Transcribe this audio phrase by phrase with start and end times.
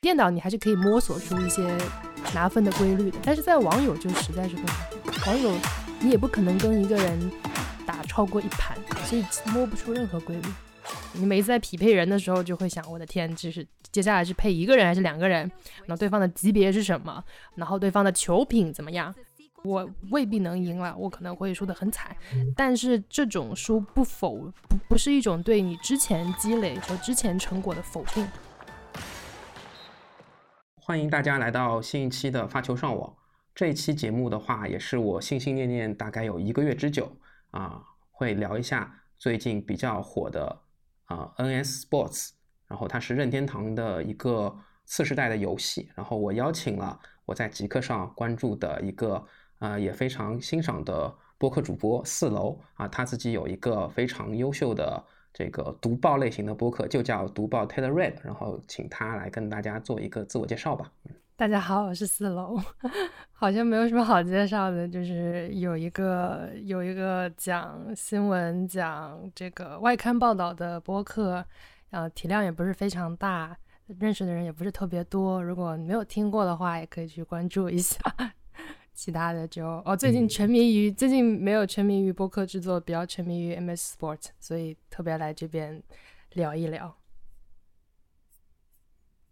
[0.00, 1.76] 电脑你还是可以摸索出一些
[2.32, 5.26] 拿分的规律的，但是在网友就实在是不能。
[5.26, 5.52] 网友
[5.98, 7.32] 你也不可能跟一个人
[7.84, 10.48] 打超过一盘，所以摸不出任何规律。
[11.14, 15.50] 你每次在匹配人的时候，就会想：我的天，这是接下来是配一个人还是两个人？
[15.86, 17.24] 然后对方的级别是什么？
[17.56, 19.12] 然后对方的球品怎么样？
[19.64, 22.16] 我未必能赢了，我可能会输得很惨。
[22.54, 28.24] 但是这种输不否不不是一种对你之前积累和之前成果的否定。
[30.88, 33.14] 欢迎大家来到新一期的发球上网。
[33.54, 37.14] 这一期节目的话，也是我心心念念大概有一个月之久
[37.50, 40.62] 啊，会聊一下最近比较火的
[41.04, 42.30] 啊 NS Sports，
[42.66, 44.56] 然后它是任天堂的一个
[44.86, 45.92] 次世代的游戏。
[45.94, 49.22] 然后我邀请了我在极客上关注的一个
[49.58, 55.04] 啊也非常欣赏的播客主播四楼啊，他自己有一个非常优秀的。
[55.38, 60.90] 这个读报类型的播客就叫读报 Taylor Read，然后请他来跟大家做一个自我介绍吧。
[61.36, 62.60] 大家好，我是四楼，
[63.30, 71.46] 好像没有什么好介绍的，就是有一个有一个讲新闻、讲这个外刊报道的播客，
[71.90, 73.56] 呃，体量也不是非常大，
[74.00, 75.40] 认识的人也不是特别多。
[75.40, 77.96] 如果你没有听过的话，也可以去关注一下。
[78.98, 85.80] 其他的就哦，最近沉迷于最近没有沉迷于播客制作，比较沉迷于 MS Sport，所以特别来这边
[86.32, 86.98] 聊一聊。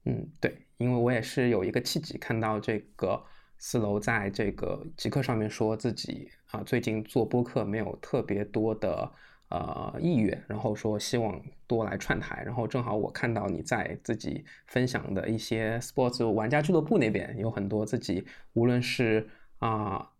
[0.04, 3.20] 嗯，对，因为我也是有一个契机，看到这个
[3.58, 9.12] 四楼在这个极客上面说自己啊，最近做播客没有特别多的
[9.48, 19.28] 呃意愿，然后说希望多来串台，然后正好我看到你在自己分享的一些 Sports 玩家俱乐部那边有很多自己，无论是
[19.58, 20.10] 啊，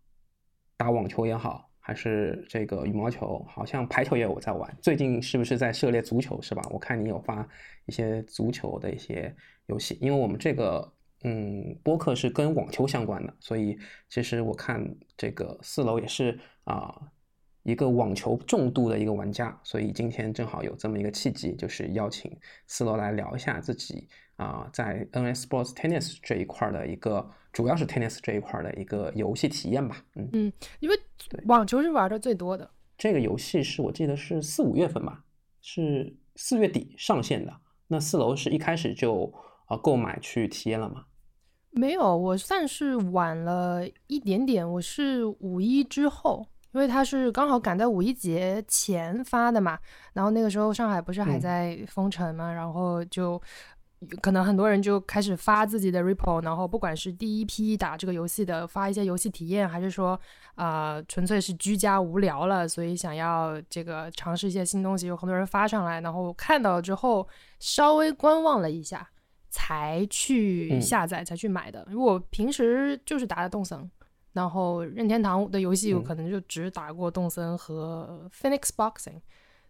[0.75, 4.77] 打网球也好，还是这个羽毛球，好像排球也有在玩。
[4.81, 6.41] 最近是不是在涉猎足球？
[6.41, 6.61] 是吧？
[6.71, 7.47] 我看你有发
[7.85, 9.33] 一些足球的一些
[9.67, 9.97] 游戏。
[10.01, 10.93] 因为我们这个
[11.23, 13.77] 嗯播客是跟网球相关的，所以
[14.09, 14.83] 其实我看
[15.15, 16.99] 这个四楼也是啊
[17.63, 27.29] 一个网球重度的一个玩家，所以今天正好有这么一个契机，就是邀请四楼来聊一下自己啊在 NS Sports Tennis 这一块的一个。
[27.53, 30.95] 主要是 tennis 这一块的一个游戏体验吧，嗯嗯，因为
[31.45, 32.69] 网球是玩的最多的。
[32.99, 35.23] 这个游戏是我记得是四五月份吧，
[35.59, 37.51] 是四月底上线的。
[37.87, 39.33] 那四楼是一开始就
[39.65, 41.05] 啊购买去体验了吗？
[41.71, 44.71] 没有，我算是晚了一点点。
[44.73, 49.79] 我是五一之后，因为它是刚好赶在五一节前发的嘛。
[50.13, 53.41] 然后那个时候上海不是还在封城嘛，然后就。
[54.21, 60.19] 可能很多人就开始发自己的 report，然后不管是第一批打这个游戏的发一些游戏体验，还是说
[60.53, 67.27] 啊纯粹是居家无聊了，所以想要这个尝试一些新东西，有很多人发上来，然后看到之后
[67.59, 69.09] 稍微观望了一下，
[69.49, 71.83] 才去下载，才去买的。
[71.89, 73.89] 如果平时就是打的动森，
[74.33, 79.21] 然后任天堂的游戏我可能就只打过动森和 Phoenix Boxing。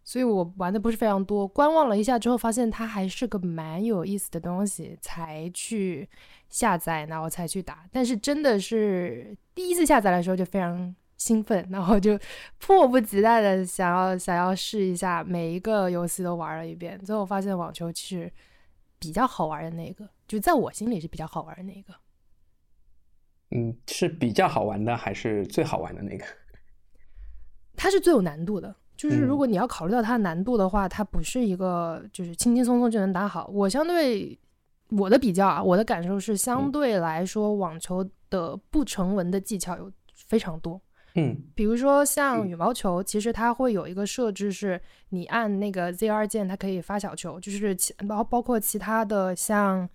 [0.08, 6.08] 所以我玩的不是非常多，观望了一下之后，发现它还是个蛮有意思的东西，才去
[6.48, 7.86] 下载，然后才去打。
[7.92, 12.18] 但是真的是第一次下载的时候就非常兴奋，然后就
[12.58, 16.98] 迫不及待的想要想要试一下，每一个游戏都玩了一遍。
[17.04, 18.32] 最后发现网球其实
[18.98, 21.94] 比较好玩的那个，就在我心里是比较好玩的那个。
[23.52, 26.26] 嗯，是比较好玩的还是最好玩的那个？
[27.76, 28.74] 它是最有难度的。
[28.98, 33.48] 就是如果你要考虑到它的难度的话，它不是一个就是轻轻松松就能打好。
[33.54, 34.38] 我相对
[34.90, 40.82] 我的比较啊，我的感受是相对来说，网球的不成文的技巧有非常多。
[41.14, 49.88] 嗯，比如说像羽毛球，其实它会有一个设置，是你按那个 ZR 键，它可以发小球，就是其包包括其他的像。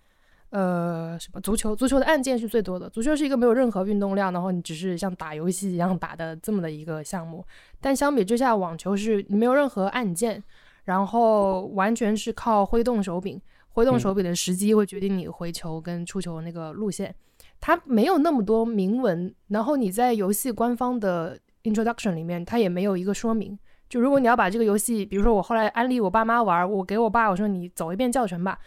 [0.53, 1.75] 呃，什么足球？
[1.75, 2.89] 足球的按键是最多的。
[2.91, 7.43] 足球是一个没有任何运动量，然后你只是像打游戏一样打的这么的一个项目。
[7.81, 10.45] 但相比之下，网球是没有任何按键，
[10.85, 13.41] 然后完全是靠挥动手柄。
[13.71, 17.15] 挥动手柄的时机会决定你回球跟出球那个路线。
[17.59, 23.59] 它没有那么多明文，然后你在游戏官方的 introduction 里面，它也没有一个说明。
[23.89, 28.59] 就如果你要把这个游戏，比如说我后来安利我爸妈玩，我给我爸我说你走一遍教程吧。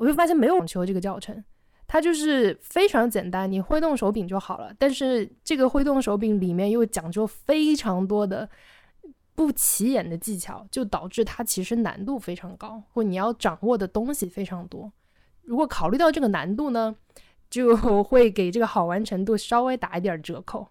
[0.00, 1.44] 我就发现没有网球这个教程，
[1.86, 4.72] 它就是非常简单，你挥动手柄就好了。
[4.78, 8.48] 但是这个挥动手柄里面又讲究非常多的
[9.34, 14.90] 不起眼的技巧，就导致它其实难度非常高，或你要掌握的东西非常多。
[15.42, 16.96] 如果考虑到这个难度呢，
[17.50, 20.66] 就 会给这个好玩程度稍微打一点折扣。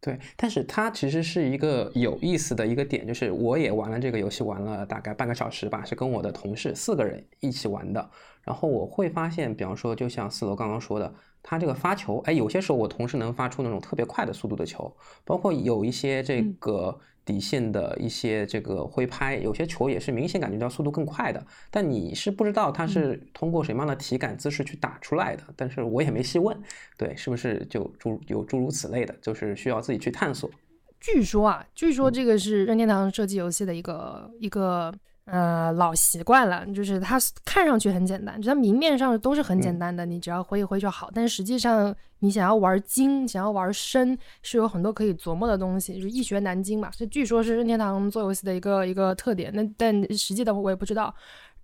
[0.00, 8.10] 对，但是它其实是一个有意思的一个点，就是我也玩了这个游戏，玩了大概半个小时吧，是跟我的同事四个人一起玩的。
[8.42, 14.90] 然后我会发现，比方说，就像四楼刚刚说的，他这个发球，哎，有些时候我同事能发出那种特别快的速度的球，
[15.24, 16.98] 包括有一些这个。
[17.30, 25.42] 底线的一些这个挥拍，有些球也是明显感觉到速度更快的，但你是不知道它是通过什么样的体感姿势去打出来的。
[25.56, 26.60] 但是我也没细问，
[26.96, 30.50] 对，是不是就诸有诸如此类的，就是需要自己去探索。
[30.98, 34.92] 据说啊，据说这个是任天堂设计游戏的一个一个。
[35.26, 41.08] 呃，老习惯了，就是它看上去很简单，就它明面上都是很简单的，你只要挥一挥就好。
[41.14, 46.90] 但是实际上，你想要玩精，想要玩深，是有很多可以琢磨的东西，就是易学难精嘛。
[46.90, 49.52] 所以据说是任天堂做游戏的一个一个特点。
[49.54, 51.14] 那但实际的我也不知道。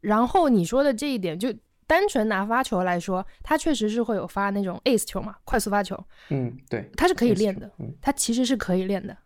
[0.01, 1.53] 然后你说的这一点，就
[1.89, 5.99] 单纯拿发球来说，它确实是会有发那种 ace 球嘛，快速发球。
[6.29, 7.69] 嗯，对，它是可以练的，
[8.01, 9.17] 它其实是可以练的。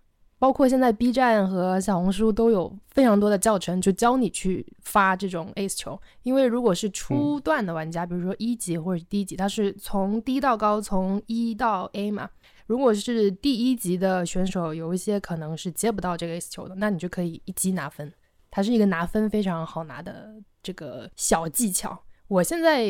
[0.40, 6.00] 包括现在 B 站和小红书都有非常多的教程，就教你去发这种 Ace 球。
[6.22, 12.30] 因为如果是初段的玩家，比如说一级或者低级，它是从低到高，从一到 A 嘛。
[12.66, 18.10] 如果是第一级的选手，有一些可能是接不到这个 Ace 球的，那你就可以一击拿分。
[18.50, 22.02] 它是一个拿分非常好拿的这个小技巧。
[22.28, 22.82] 我现在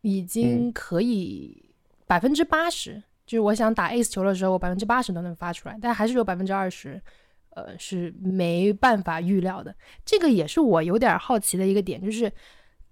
[0.00, 1.70] 已经可以
[2.04, 3.00] 百分之八十。
[3.26, 7.02] 就是我想打 ace 球的时候，我百分之八十都能发出来，但还是有百分之二十，
[7.50, 9.74] 呃，是没办法预料的。
[10.04, 12.32] 这个也是我有点好奇的一个点，就是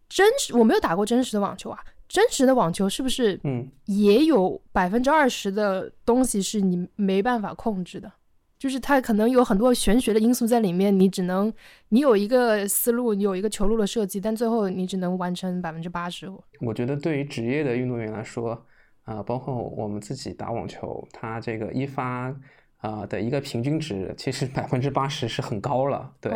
[0.08, 1.78] 真实我没有打过真实的网球啊，
[2.08, 8.10] 真实的网球是不是嗯也有百分之二十的东西是你没办法控制的？
[8.58, 11.52] 就是它可能有很多玄学的因素在里面，你只能
[11.90, 16.28] 你有一个思路，你有一个球路的设计，但最后你只能完成百分之八十。
[16.60, 18.66] 我觉得对于职业的运动员来说。
[19.04, 22.34] 啊，包括我们自己打网球，它这个一发
[22.78, 26.10] 啊的一个平均值，其实百分之八十是很高了。
[26.20, 26.32] 对，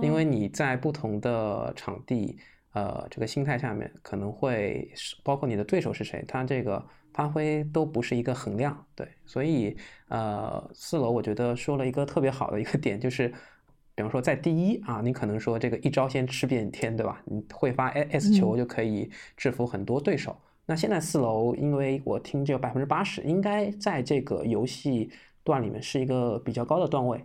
[0.00, 2.38] 因为你在不同的场地，
[2.72, 4.88] 呃，这个心态下面，可能会
[5.24, 8.86] 包括你的对手是谁，他这个发挥都不是一个衡量。
[8.94, 9.76] 对，所以
[10.08, 13.28] 呃，四楼我觉得说了一个特别好的一个点，就是
[13.96, 17.20] 比方说在第一啊，你可能说这个一招先吃遍天，对吧？
[17.26, 20.36] 你会发 S 球就可以制服很多对手。
[20.66, 25.10] 那现在四楼，因为我听这百分之八十，应该在这个游戏
[25.42, 27.18] 段里面是一个比较高的段位，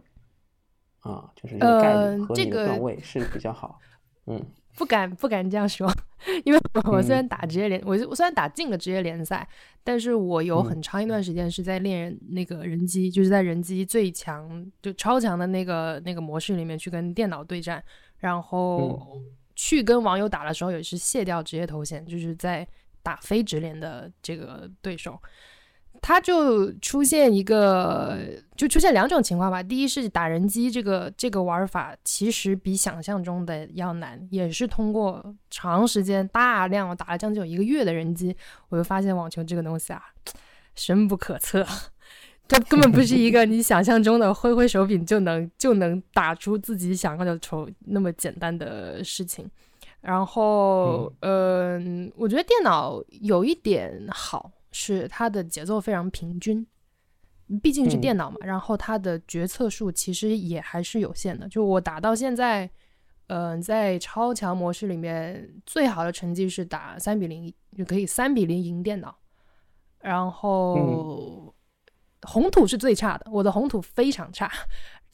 [1.02, 3.80] 啊，就是这个概率和你的段位是比较好。
[4.26, 4.44] 嗯，
[4.76, 5.88] 不敢不敢这样说，
[6.46, 6.60] 因为
[6.92, 9.48] 我虽然打职业联，我我虽然打进了职业联赛，
[9.84, 17.82] 但是我有很长一段时间是在练那个人机，就是在人机最强就超强的那个那个模式里面去跟电脑对战，
[18.18, 19.00] 然后
[19.56, 22.68] 去跟网友打的时候也是卸掉职业头衔，就是在。
[23.04, 25.20] 打非直连的这个对手，
[26.02, 28.20] 他就出现一个，
[28.56, 29.64] 就出现两种情况吧。
[29.64, 38.36] 第一是打人机这个这个玩法，其实比想象中的要难，也是通过长时间大量打了将近有一个月的人机，
[38.70, 40.04] 我就发现网球这个东西啊，
[40.76, 41.66] 深不可测，
[42.48, 49.50] 它根本不是一个你想象中的挥挥手柄就能就能打出自己想要的球那么简单的事情。
[50.08, 56.66] 然后，嗯，我觉得电脑有一点好，是它的节奏非常平均，
[57.62, 58.38] 毕竟是电脑嘛。
[58.40, 61.46] 然后它的决策数其实也还是有限的。
[61.50, 62.70] 就我打到现在，
[63.28, 69.14] 嗯，在超强模式里面，最好的成绩是打三比零，就可以三比零赢电脑。
[70.00, 71.54] 然后
[72.22, 74.50] 红土是最差的，我的红土非常差。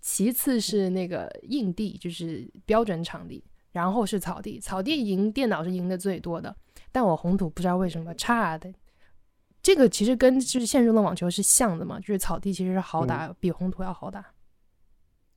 [0.01, 3.43] 其次是那个硬地，就是标准场地。
[3.73, 6.55] 然后是草地，草地赢电脑是赢的最多的，
[6.93, 8.73] 但我红土不知道为什么差的。
[9.61, 14.25] 这个其实跟就是现实中的网球是像的嘛，就是草地其实是好打，比红土要好打。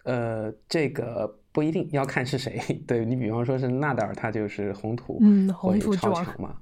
[0.04, 2.60] 呃，这个不一定要看是谁。
[2.86, 6.56] 对你比方说是纳达尔，他就是红土，嗯，红土超强嘛。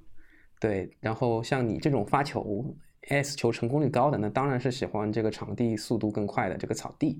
[0.61, 2.65] 对，然后像你这种发球
[3.09, 7.19] S 球成功率高的，那当然是喜欢这个场地速度更快的这个草地。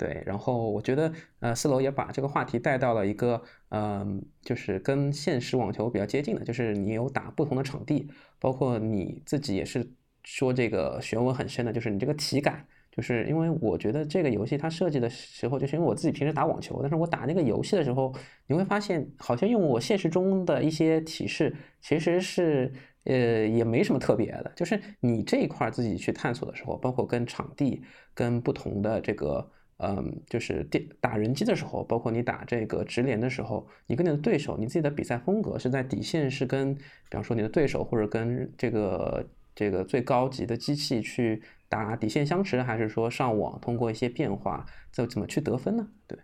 [0.00, 9.86] 对，然后我觉得，呃，四楼也把这个话题带到了一个，嗯，就是跟现实网球比较接近的，就是你有打不同的场地，包括你自己也是
[10.24, 18.10] 说这个学问很深的，就是你这个体感，就是因为我觉得这个游戏它设计的时候，就是因为我自己平时打网球，但是我打那个游戏的时候，
[18.46, 22.72] 你会发现好像用我现实中的一些提示，其实是，
[23.04, 27.82] 呃，也没什么特别的，就是你这一块自己去探索的时候，包括跟场地、
[28.14, 29.46] 跟不同的这个。
[29.82, 36.82] 嗯，就是电打人机的时候，包括你打这个直连的时候，你跟你的对手，你自己的比赛风格是在底线是跟，比
[37.12, 45.88] 方说你的对手或者跟这个这个最高级的机器去打底线相持，还是说上网通过一些变化，这怎么去得分呢？
[46.06, 46.18] 对。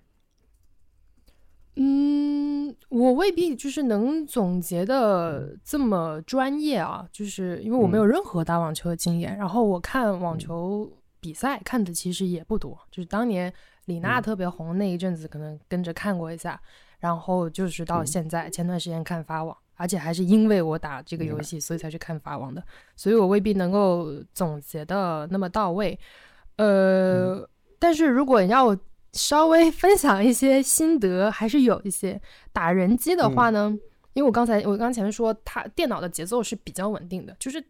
[1.79, 13.53] 嗯，我未必就是能总结的这么专业啊，就是因为我没有任何打网球的经验，然后我看网球比赛看的其实也不多，就是当年
[13.87, 16.61] 李娜特别红那一阵子，可能跟着看过一下，
[16.99, 22.63] 然后就是到现在前段时间看法网，而且还是因为我打这个游戏，所以才去看法网的，
[22.97, 25.99] 所以我未必能够总结的那么到位。
[26.57, 28.77] 呃，但是如果要
[29.13, 32.21] 稍微 分享一些心得，还是有一些。
[32.53, 33.71] 打人机的话呢，
[34.15, 37.63] 因为我刚才我刚前面说，它电脑的节奏是比较稳定的，就是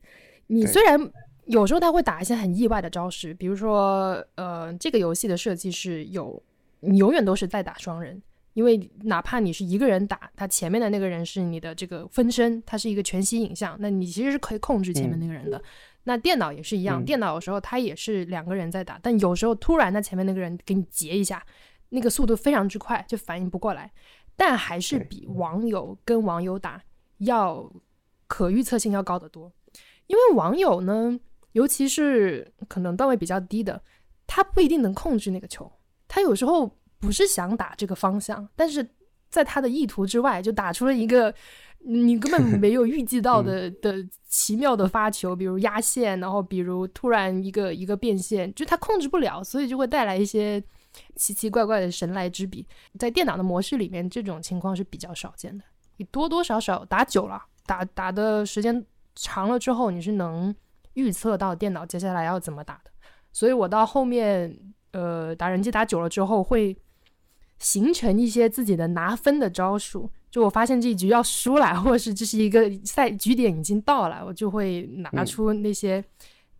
[0.46, 0.98] 你虽然
[1.46, 6.42] 有时候他会打一些很意外的招式，比如说，呃，这个游戏的设计是有，
[6.80, 8.20] 你永远都是在打双人，
[8.54, 15.62] 因为哪怕你是一个人打，他前面的那个人是你的这个分身，他是一个全息影像，那你其实是可以控制前面那个人的。
[16.04, 21.44] 那电脑也是一样，电脑有时候它也是两个人在打，但有时候突然他前面那个人给你截一下，
[21.88, 23.90] 那个速度非常之快，就反应不过来。
[24.36, 26.80] 但还是比网友跟网友打
[27.18, 27.68] 要
[28.28, 29.50] 可预测性要高得多，
[30.06, 31.18] 因为网友呢，
[31.56, 33.82] 尤其是可能段位比较低的，
[34.26, 35.70] 他不一定能控制那个球，
[36.06, 36.70] 他有时候
[37.00, 38.86] 不是想打这个方向，但是
[39.30, 41.34] 在他的意图之外，就打出了一个。
[41.88, 43.94] 你根本没有预计到的 的
[44.28, 50.60] 奇妙的发球，比如压线，然后比如突然一个一个变线，就他控制不了，所以就会带来一些
[51.14, 52.66] 奇奇怪怪的神来之笔。
[52.98, 55.64] 在电脑的模式里面，这种情况是比较少见的。
[55.98, 58.84] 你多多少少打久了，打打的时间
[59.14, 60.52] 长了之后，你是能
[60.96, 62.90] 预测到电脑接下来要怎么打的。
[63.32, 64.58] 所以我到后面，
[64.90, 66.76] 呃，打人机打久了之后，会
[67.58, 70.10] 形成一些自己的拿分的招数。
[70.30, 76.04] 就我发现这一局要输了，或者是这是一个赛局点已经到了，我就会拿出那些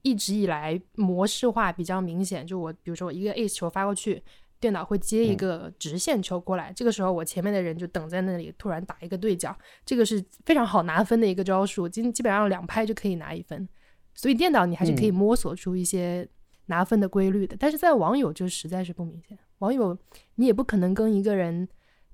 [0.02, 2.47] 一直以来模式化比较明显。
[2.47, 4.23] 就我比如说我一个 ace 球发过去，
[4.61, 13.69] 电脑会接一个直线球过来，这个时候我前面的人就等在那里，突然打一个对角，这个是非常好拿分的一个招数，基基本上两拍就可以拿一分。
[14.16, 16.28] 所以电脑你还是可以摸索出一些
[16.64, 19.38] 拿分的规律的，但是在网友就实在是不明显。
[19.58, 19.96] 网友
[20.35, 21.68] 你也不可能跟一个人。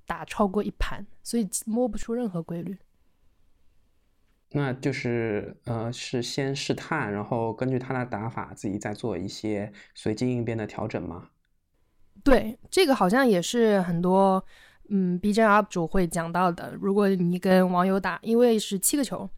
[0.05, 2.77] 打超过一盘，所以摸不出任何规律。
[4.51, 11.29] 那就是呃，是先试探，然后根据他的打法，自己再做一些随机应变的调整吗？
[12.25, 14.45] 对，这个好像也是很多
[14.91, 16.75] 嗯 B 站 UP 主会讲到的。
[16.75, 19.31] 如果你跟网友打，因为是七个球，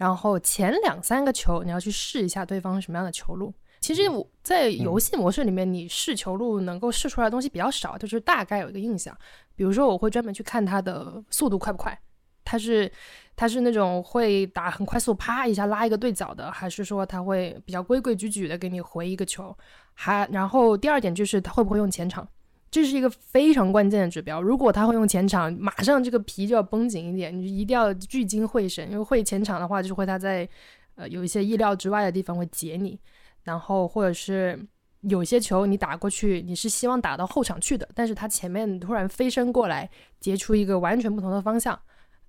[0.00, 3.52] 然后前两三个球你要去试一下对方什么样的球路。
[3.80, 9.14] 其实我在游戏模式里面，你试球路能够试出来的东西比较少，就是大概有一个印象。
[9.54, 11.98] 比如说，我会专门去看他的速度快不快，
[12.46, 12.90] 他是
[13.36, 19.54] 他是那种会打很快速，啪一下拉一个对角的，还是说他会比较规规矩矩的给你回一个球？
[19.92, 22.26] 还然后第二点就是他会不会用前场，
[22.70, 24.40] 这是一个非常关键的指标。
[24.40, 30.48] 如果他会用前场，马上这个皮就要绷紧一点，你一定要聚精会神，因为会前场的话，就是会他在
[30.94, 32.98] 呃有一些意料之外的地方会截你。
[33.42, 34.58] 然后或者是
[35.00, 39.88] 有些球你打过去，你是希望打到后场去的，但是他前面突然飞身过来，
[40.20, 41.76] 截出一个完全不同的方向，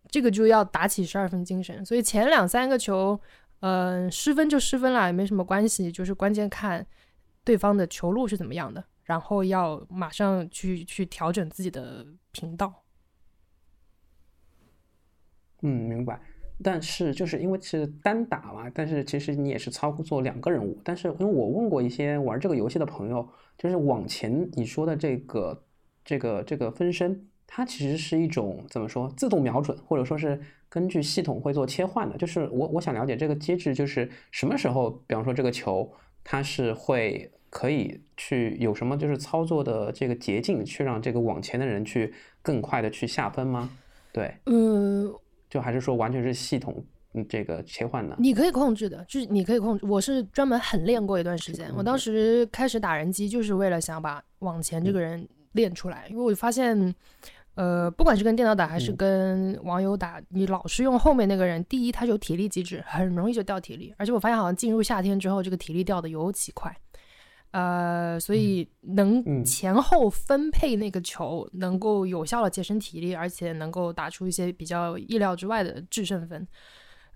[0.10, 1.86] 这个就要打起十二分精神。
[1.86, 3.20] 所以前两三个球，
[3.60, 6.84] 嗯，失分就失分了，也没什么关系，就是关键看
[7.44, 8.82] 对方的球路是怎么样的，
[9.12, 12.74] 然后要马上去去调整自己的频道。
[15.64, 16.18] 嗯，明白。
[16.64, 20.80] 但是就是因为是单打嘛，但是其实你也是操作两个人物。
[20.82, 23.28] 但是因为我问过一些玩这个游戏的朋友，
[23.58, 25.66] 就是往前你说的这个
[26.06, 30.40] 这个这个分身，它其实是一种怎么说自动瞄准，或者说是
[30.70, 32.16] 根据系统会做切换的。
[32.18, 35.92] 就是我我想了解这个机制，就是什么时候，比方说这个球
[36.24, 43.70] 它是会可以去有什么就是操作的这个捷径，去让这个往前的人去更快的去下分吗？
[44.12, 45.14] 对，嗯。
[45.52, 46.82] 就还是说完全是系统
[47.14, 49.86] 嗯这个切换的，你可以控制的，就是你可以控制。
[49.86, 56.96] 我是专门狠练过一段时间，我当时开始打人机就是为了想把往前这个人练出来，因为我发现，
[57.56, 66.74] 呃，不管是跟电脑打还是跟网友打，你老是用后面那个人，第一他有体力机制，很容易就掉体力，而且我发现好像进入夏天之后，这个体力掉的尤其快。
[67.52, 76.48] 呃，所以能前后分配那个球，能够有效的节省体力，而且能够打出一些比较意料之外的制胜分。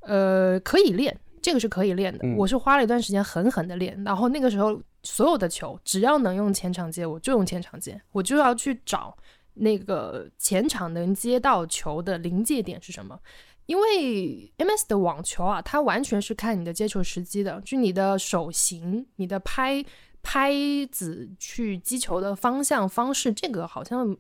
[0.02, 2.28] 呃，可以练，这个是可以练的。
[2.38, 9.16] 我是花了一段时间狠狠的练，然后那个时候所有的球只要能用前场接，我就用前场接，我就要去找
[9.54, 13.18] 那个前场能接到球的临界点是什么。
[13.68, 19.84] 因为 MS 的网球啊，它完全是看你的接球时机的，就你的手型、你的拍
[20.28, 20.52] 拍
[20.92, 24.18] 子去击球的方向方式，这个好像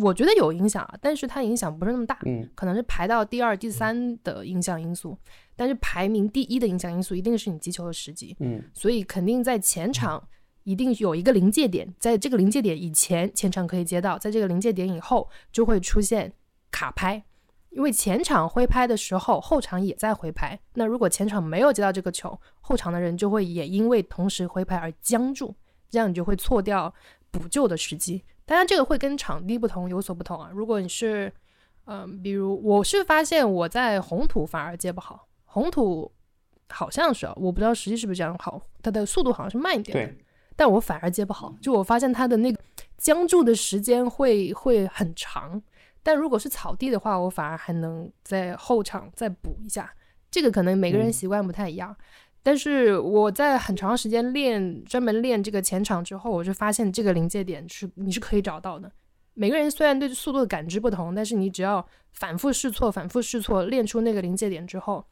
[0.00, 5.18] 我觉得有影响啊，但是它影响不是那么大，嗯，可能是排到第二、第三的影响因素，
[5.56, 10.22] 但是排名第一的影响因素一定是你击球的时机，嗯，所以肯定在前场
[10.62, 16.32] 一定有一个临界点，在这个临界点以前，前场可以接到，在这个临界点以后就会出现
[16.70, 17.24] 卡拍。
[17.70, 20.58] 因为前场挥拍的时候，后场也在挥拍。
[20.74, 25.54] 那如果前场没有接到这个球，后场的人就会也因为同时挥拍而僵住，
[25.88, 26.92] 这样你就会错掉
[27.30, 28.24] 补救的时机。
[28.44, 30.50] 当然，这个会跟场地不同有所不同啊。
[30.52, 31.32] 如果你是，
[31.84, 36.10] 嗯，比如我是发现我在红土反而接不好，红土
[36.68, 40.24] 好像是，我不知道实际是不是这样好，它的速度好像是慢一点的，
[40.56, 41.54] 但我反而接不好。
[41.62, 42.60] 就我发现它的那个
[42.98, 45.62] 僵住的时间会会很长。
[46.02, 49.92] 但如果是草地的话，我反而还能在后场再补一下。
[50.30, 51.94] 这个可能每个人习惯不太一样。
[52.42, 58.90] 但是我在很长时间练，专门练这个前场之后，我就发现这个临界点是你是可以找到的。
[59.34, 65.04] 每个人虽然对速度的感知不同，但是你只要反复试错、反复试错，练出那个临界点之后，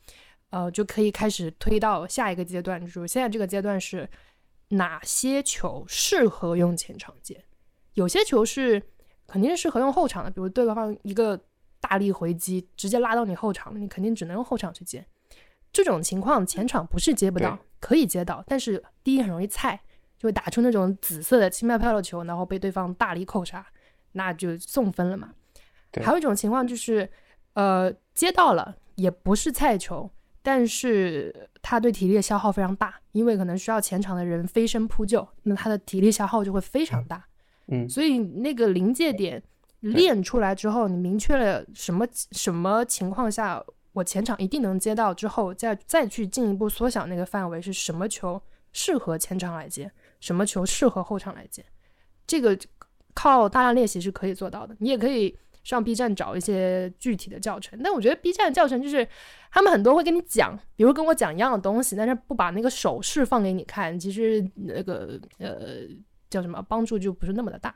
[0.51, 2.81] 呃，就可以开始推到下一个阶段。
[2.81, 4.09] 就是现在这个阶段是
[4.69, 7.45] 哪些球适合用前场接，
[7.95, 8.83] 有些球是。
[9.29, 11.39] 肯定是适合用后场的，比如对方一个
[11.81, 15.07] 大力回击，直接拉到你后场，你肯定只能用后场去接。
[15.71, 19.79] 这种情况前场不是接不到，可以接到，但是第一很容易菜，
[20.19, 23.65] 就会打出那种紫色的轻飘飘的球，然后被对方大力扣杀，
[24.13, 25.35] 那就送分了嘛。
[26.03, 27.09] 还有一种情况就是，
[27.53, 30.11] 呃，接到了也不是菜球，
[30.43, 37.17] 但是他对体力的消耗非常大，因为可能需要前场的人飞身扑救，那他的体力消耗就会非常大。
[37.17, 37.23] 嗯，
[37.89, 39.43] 所以那个临界点
[39.81, 48.41] 练出来之后，你明确了什么什么情况下我前场一定能接到，之后再再去进一步缩小那个范围，是什么球
[48.73, 51.65] 适合前场来接，什么球适合后场来接，
[52.27, 52.59] 这个
[53.15, 54.75] 靠大量练习是可以做到的。
[54.81, 59.07] 你也可以上 B 站找一些具体的教程，但我觉得 B 站的教程就是
[59.51, 65.87] 他们很多会跟你讲，比如跟我讲一样的东西，但是不把那个手势放给你看，其实那个呃。
[66.31, 67.75] 叫什么帮助就不是那么的大，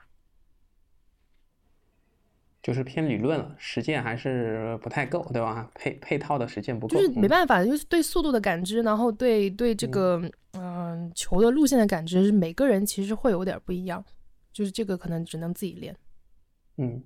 [2.62, 5.70] 就是偏理论了，实践还是不太够，对吧？
[5.74, 14.04] 配配套的实践不够，就是没办法，就是对速度的感知，然后对对这个嗯球的路线的感知，每个人其实会有点不一样，
[14.52, 15.96] 就是这个可能只能自己练。
[16.76, 17.02] 嗯，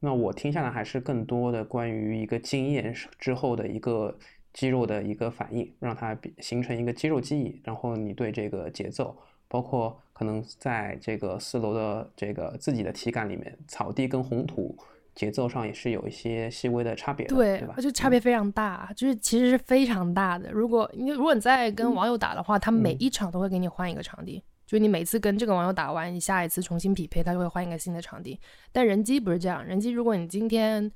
[0.00, 4.18] 那我听下来还是更多的关于一个经验之后的一个
[4.52, 9.16] 肌肉的一个反应，让它形成一个肌肉记忆，然后你对这个节奏。
[9.54, 14.76] 包括可能在这个四楼的这个自己的体感里面，草地跟红土
[15.14, 17.76] 节奏上也是有一些细微的差别，对对吧？
[17.78, 20.50] 就差别非常大，就是其实是非常大的。
[20.50, 28.36] 如果你如果你在跟网友打的话，他每一场都会给你换一个场地，就你每次跟这个网友打完，你下一次重新匹配，他就会换一个新的场地。
[28.72, 30.90] 但人机不是这样，人机如果你今天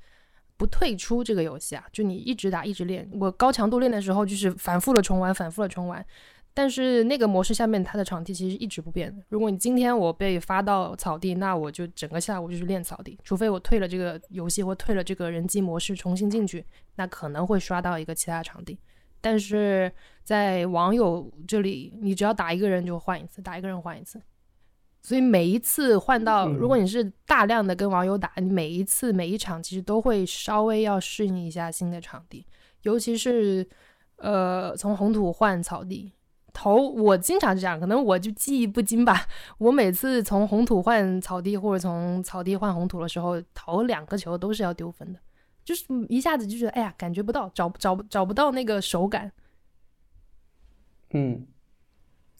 [0.57, 6.05] 不退出这个游戏啊，就你一直打一直练，我高强度练的时候就是反复的重玩，反复的重玩。
[6.59, 9.23] 但是那个模式下面，它的场地其实一直不变的。
[9.29, 16.65] 如果你今天我被发到草地，那我就整个下午就是练草地，除非我退了这个游戏或退了这个人机模式，重新进去，
[16.97, 18.77] 那可能会刷到一个其他场地。
[19.21, 19.89] 但是
[20.25, 24.21] 在网友这里，你只要打一个人就换一次，打一个人换一次。
[25.01, 32.45] 所以每一次换到，如果你是大量的跟网友打，你每一次每一场其实都会稍微要适应一下新的场地，
[32.81, 33.65] 尤其是
[34.17, 36.11] 呃从红土换草地。
[36.53, 39.25] 投我经常这样，可能我就记忆不精吧。
[39.57, 45.19] 我每次从红土换草地，或者从草地换红土的时候，投两个球都是要丢分的，
[45.63, 49.31] 就是一下子就觉得，哎呀，感觉不到，找找不找不到那个手感。
[51.11, 51.47] 嗯，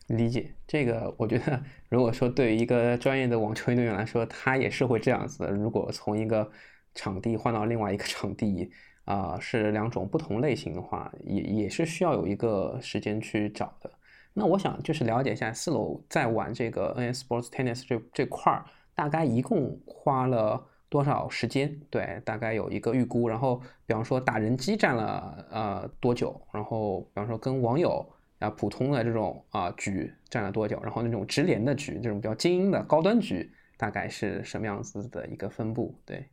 [0.08, 1.14] 理解这个。
[1.18, 5.52] 我觉得，如果说对于一个专业的网球运动员来说，他也是会这样子的。
[5.52, 6.52] 如果从一个
[6.94, 8.70] 场地换到另外一个场地，
[9.06, 13.92] 啊，是两种不同类型的话，也也是需要有一个时间去找的。
[14.40, 21.78] 那我想就是了解一下四楼在玩这个 N S Sports Tennis 这这块儿，大概一共花了多少时间？
[21.90, 23.28] 对，大概有一个预估。
[23.28, 26.42] 然后，比方说打人机占了呃多久？
[26.54, 28.04] 然后，比方说跟网友
[28.40, 30.80] 啊普通的这种啊局占了多久？
[30.82, 35.94] 然后那种直连的局，这种比较精英的高端局，大概是什么样子的一个分布？
[36.06, 36.26] 对，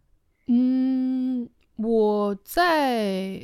[0.47, 3.41] 嗯，我在。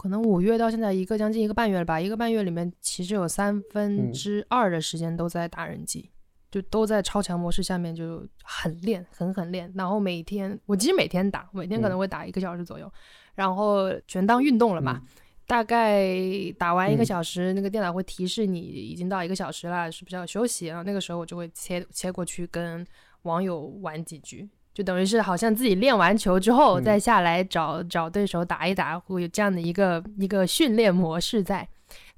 [0.00, 6.10] 可能五月到现在一个将近一个半月了吧，一个半月里面其实有三分之二的时间都在打人机，
[6.50, 9.70] 就都在超强模式下面就很练，狠狠练。
[9.76, 12.90] 然后每天我其实每天打，每天可能会打一个小时左右，
[13.34, 15.02] 然后全当运动了嘛。
[15.46, 16.08] 大概
[16.56, 20.68] 打完一个小时，那个电脑会提示你已经到一个小时了，是不是要休息？
[20.68, 22.86] 然后那个时候我就会切切过去跟
[23.24, 31.68] 网友玩几局，就等于是好像自己练完球之后再下来找找对手打一打，会有这样的一个一个训练模式在。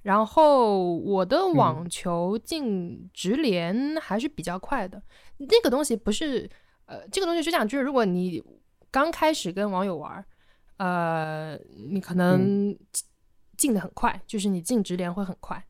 [0.03, 5.01] 然后我的网球进直连还是比较快的，
[5.39, 6.51] 那个东西不是
[6.87, 8.43] 呃，这个东西是这样，就是如果你
[8.91, 10.25] 刚开始跟网友玩，
[10.77, 11.57] 呃，
[11.89, 12.77] 你可能
[13.57, 15.65] 进的很快，就是你进直连会很快。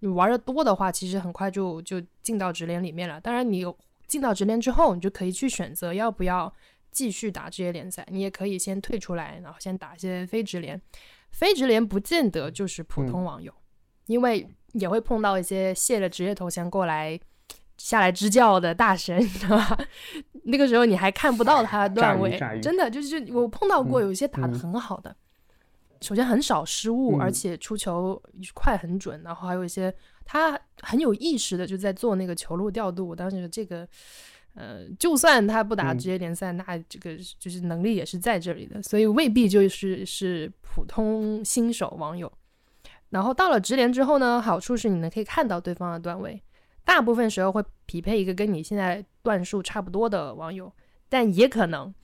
[0.00, 3.20] 你玩的多的话，其实很快就就进到直连里面了。
[3.20, 3.64] 当然，你
[4.06, 6.52] 进到直联之后，你就可以去选择要不要
[6.90, 10.80] 继续打这些联赛，你也可以先退出来，然后先打一些非直联。
[11.30, 13.52] 非直联不见得就是普通网友。
[14.06, 17.18] 因为也会碰到一些卸了职业头衔过来
[17.78, 19.78] 下来支教的大神，知道吧？
[20.44, 25.16] 那个时候你还看不到他的段位，真的就是我碰到过有一些打的很好的，
[26.02, 29.90] 首先很少失误，而且出球快很准，然后还有一些
[30.24, 33.08] 他很有意识的就在做那个球路调度。
[33.08, 33.86] 我当时这个，
[34.54, 42.32] 呃，就算他不打职业联赛，那这个就是能力也是在这里的，所以未必就是是普通新手网友。
[43.10, 46.42] 然后到了直连之后呢，好处是你们可以看到对方的段位，
[46.84, 50.72] 大部分时候会匹配一个跟你现在段数差不多的网友，
[51.08, 51.94] 但也可能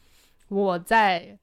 [0.48, 1.36] 我在，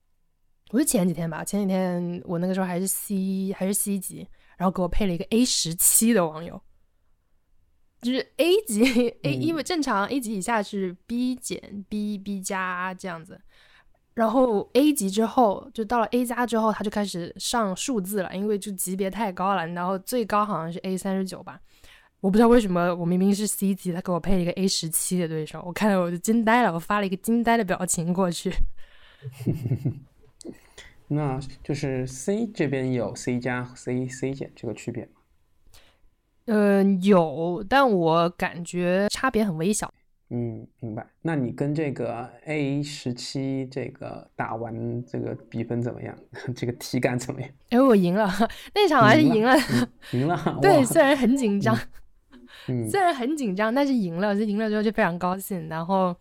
[0.70, 4.26] 我是前几天吧，前几天我那个时候还是 C 还是 C 级，
[4.58, 6.62] 然后给我配了一个 A 十七的网友，
[8.02, 13.40] 就是 A 级 A，因为正常 A 级以下是 B 减 B B 加这样子。
[14.14, 19.68] 然后 A 级之后，就到了 A 加之后，他就开始上数字了，因为就级别太高了。
[19.68, 21.60] 然后最高好像是 A 三十九吧，
[22.20, 28.52] 我不知道为什么，我明明是 C 级，他给我配了一个 A 十七的对手，我看了我就惊呆了，我发了一个惊呆的表情过去。
[31.10, 35.16] 那就是 C 这边有 C 加、C、C 减这个区别吗？
[36.48, 39.94] 嗯，有，但我感觉差别很微小。
[40.30, 41.08] 嗯，明白。
[41.22, 46.14] 那你跟这个 A 十七这个打完，这个比分怎么样？
[46.54, 47.50] 这个体感怎么样？
[47.70, 48.30] 哎，我赢了，
[48.76, 49.56] 那场还是赢了，
[50.12, 50.60] 赢了。
[50.62, 51.78] 对，虽然很紧张，
[52.90, 54.36] 虽然很紧张，但是赢了。
[54.36, 55.70] 就赢了之后就非常高兴。
[55.70, 56.14] 然后，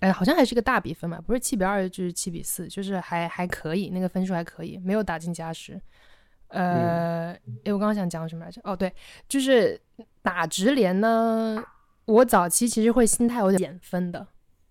[0.00, 5.78] 哎，好像还是个大比分嘛，不是七比二就是七比四，就是还还可以，那个分数还可以，没有打进加时。
[6.52, 7.32] 呃，
[7.64, 8.60] 哎，我刚刚想讲什么来着？
[8.64, 8.92] 哦，对，
[9.28, 9.80] 就是
[10.22, 11.62] 打直连呢。
[12.04, 14.26] 我早期其实会心态有点减分的，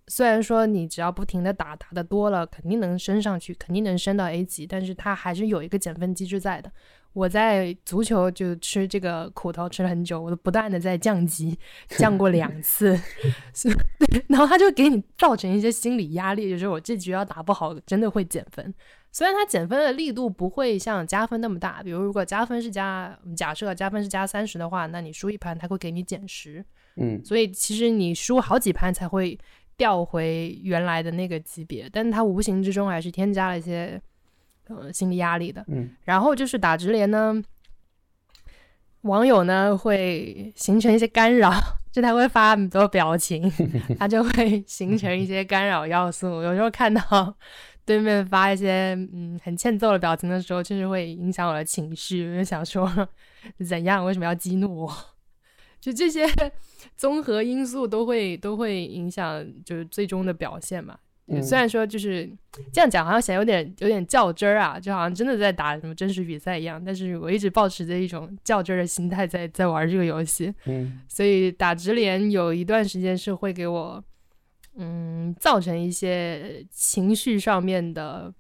[0.08, 6.70] 虽然说你只要不停的打，打的多了，肯定能升上去，肯定能升到 A 级，但是它还是有一个减分机制在的。
[7.14, 13.00] 我在足球就吃这个苦头吃了很久，我都不断的在降级，降过两次，
[14.00, 18.74] 对，然后他就给你造成一些心理压力，就是我这局要打不好，真的会减分。
[19.12, 26.64] 虽然它减分的力度不会像加分那么大，比如如果加分是加，假设加分是加三十的话，那你输一盘，它会给你减十。
[26.96, 29.38] 嗯，所以其实你输好几盘才会
[29.76, 34.02] 调回原来的那个级别，但是它无形之中还是添加了一些
[34.68, 35.64] 呃心理压力的。
[35.68, 37.42] 嗯，然后就是打直连呢，
[39.02, 41.52] 网友呢会形成一些干扰，
[41.92, 43.52] 就他会发很多表情，
[44.00, 46.42] 他就会形成一些干扰要素。
[46.44, 47.36] 有时候看到
[47.92, 52.90] 对面发一些嗯很欠揍的表情的时候，确实会影响我的情绪，我就想说
[53.66, 54.94] 怎样，为什么要激怒我？
[55.82, 56.26] 就这些
[56.96, 60.98] 综合因素都会都会影响，就是最终的表现嘛。
[61.42, 62.30] 虽然说就是
[62.74, 66.84] 这样讲，好像显得有点有点较真儿啊，就好像真的在打什么真实比赛一样。
[66.84, 70.54] 但是我一直保持着一种较真儿的心态在在玩这个游戏。
[70.66, 74.04] 嗯，所以打直连有一段时间是会给我
[74.76, 78.34] 嗯造成一些情绪上面的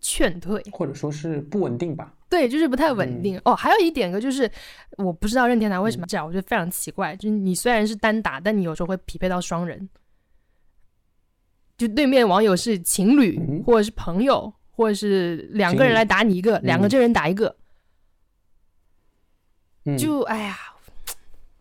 [0.00, 2.14] 劝退，或者说是不稳定吧。
[2.28, 3.54] 对，就是不太稳定哦。
[3.54, 4.50] 还有一点个就是，
[4.98, 7.14] 我不知道任天堂为什么这样，我觉得非常奇怪。
[7.14, 9.88] 就是你虽然是单打，但你有时候会匹配到双人，
[11.78, 17.56] 就对面网友是情侣，或者是朋友，或者是两个人来打你一个，两个真人打一个，
[19.96, 20.58] 就哎呀，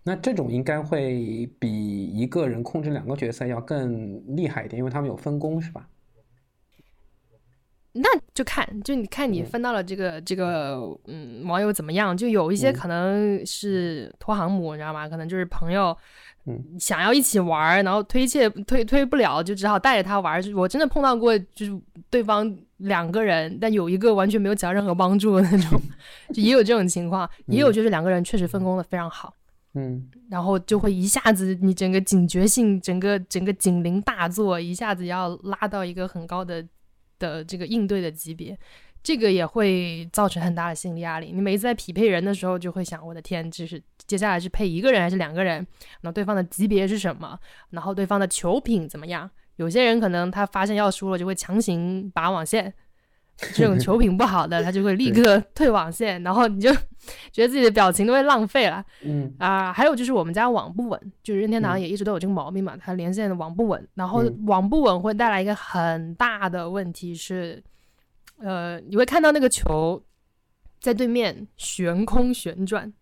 [0.07, 5.89] 那这种应该会比一个人控制两个角色要更厉害一点，因为他们有分工，是吧？
[7.97, 12.15] 那就看，就你看你分到了这个这个嗯网友怎么样？
[12.15, 15.09] 就有一些可能是拖航母，你知道吗？
[15.09, 15.97] 可能就是朋友，
[16.45, 20.39] 嗯，想要一起玩，然后推卸推推不了，就只好带着他玩。
[20.53, 25.81] 我真的碰到过，就是对方两个人，但有一个完全没有起到任何帮助的那种，
[26.35, 29.33] 就也有这种情况，也有就是两个人确实分工的非常好。
[29.37, 29.44] 嗯，
[30.29, 36.65] 然后就会一下子你整个警觉性，整个整个警铃大作，一下子要拉到一个很高的
[37.19, 38.57] 的这个应对的级别，
[39.03, 41.31] 这个也会造成很大的心理压力。
[41.33, 45.65] 你每次在匹配人的时候，就会想，我的天，这是接下来是配一个人还是两个人？
[46.01, 47.37] 那对方的级别是什么？
[47.69, 49.29] 然后对方的球品怎么样？
[49.57, 52.73] 有些人可能他发现要输了，就会强行拔网线。
[53.53, 56.71] 这种球品不好的，他就会立刻退网线，然后你就
[57.33, 58.83] 觉得自己的表情都会浪费了。
[59.03, 67.61] 嗯啊，还有就是我们家网不稳，就是任天堂也一直都有这个毛病嘛，它连线的网不稳，然后网不稳会带来一个很大的问题是，
[68.37, 70.01] 呃，你会看到那个球
[70.79, 72.93] 在对面悬空旋转，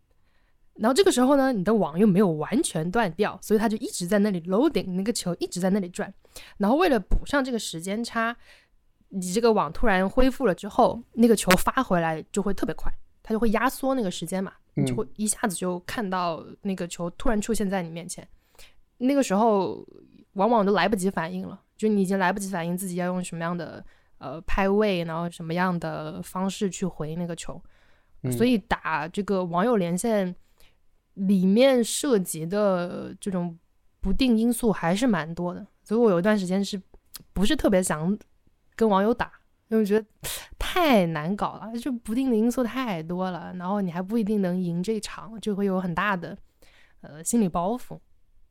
[0.76, 6.12] 然后这个时候呢，你的网又没有完全断掉，所以它就一直在那里 loading，那个球一直在那里转，
[6.58, 8.36] 然后为了补上这个时间差。
[9.15, 18.28] 你这个网突然恢复了之后，那个球发回来就会特别快，它就会压缩那个时间嘛，你就会一下子就看到那个球突然出现在你面前，
[18.97, 19.88] 那个时候
[20.34, 23.86] 往往都来不及反应了，就你已经来不及反应自己要用什么样的
[24.17, 27.62] 呃拍位，然后什么样的方式去回那个球，
[28.32, 30.36] 所以打这个网友连线
[31.13, 33.56] 里面涉及的这种
[34.02, 36.82] 不定因素还是蛮多的，所以我有一段时间是
[37.32, 38.17] 不是特别想。
[38.76, 39.32] 跟网友打，
[39.70, 40.06] 因为觉得
[40.58, 46.38] 太难搞了，就不定的因素太多了，然后你还不一定能赢这场，就会有很大的
[47.02, 48.00] 呃心理包袱。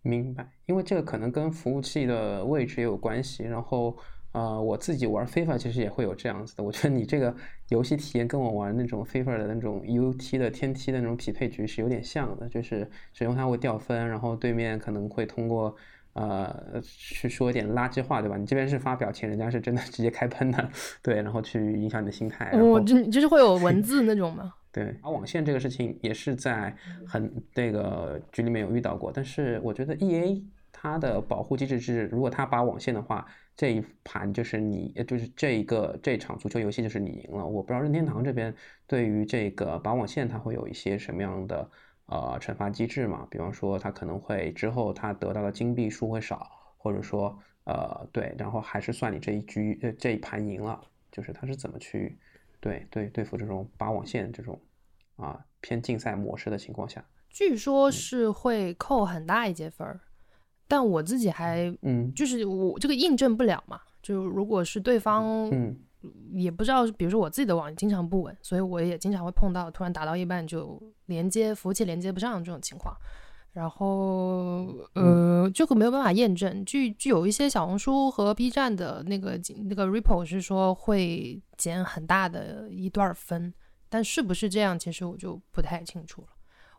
[0.03, 3.43] 明白，因为这个可能跟服务器的位置也有关系。
[3.45, 3.97] 然后
[4.33, 6.65] 呃，我自己玩 FIFA 其实也会有这样子的。
[6.65, 7.35] 我觉得你这个
[7.69, 15.75] 游戏体验跟我玩那种 FIFA 的那种 UT 的天梯的那种匹配局是有点像的，就是使用它会掉分，然后对面可能会通过。
[16.15, 18.37] 呃，去说一点垃圾话，对吧？
[18.37, 20.71] 你这边是发表情，人家是真的直接开喷的，
[21.03, 22.51] 对，然后去影响你的心态。
[22.61, 24.53] 我就就是会有文字那种吗？
[24.71, 26.75] 对，拔网线这个事情也是在
[27.07, 37.47] 很这个局里面有遇到过，但是我觉得 E A 它的保护机制是，如果他拔网线的话，这一盘就是你，就是这一个这场足球游戏就是你赢了。
[37.47, 38.55] 我不知道任天堂这边
[38.87, 41.71] 对于这个拔网线，它会有一些什么样的？
[42.13, 46.47] 呃，惩罚机制嘛，比方说他可能会之后他得到的金币数会少，
[46.77, 50.79] 或者说呃对，然后还是算你这一局呃这一盘赢了，
[51.11, 52.19] 就是他是怎么去
[52.61, 54.61] 对对对付这种拔网线这种
[55.17, 59.99] 啊偏竞赛模式的情况下，据说是会扣很大一截分儿，
[60.69, 65.75] 但我自己还嗯，就是我这个印证不了嘛，就如果是对方嗯。
[66.33, 72.97] 也不知道，比如说我自己的网经常不稳，所以我也经常会碰到突然打到一半就连接服务器连接不上这种情况。
[73.53, 76.65] 然后呃，这个没有办法验证。
[76.65, 79.39] 据据有一些小红书和 B 站的那个
[79.69, 83.53] 那个 report 是说会减很大的一段分，
[83.91, 86.29] 但是不是这样，其实我就不太清楚了。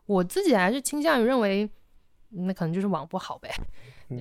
[0.06, 1.70] 我自己还是倾向于认为，
[2.30, 3.48] 那可能就是网不好呗。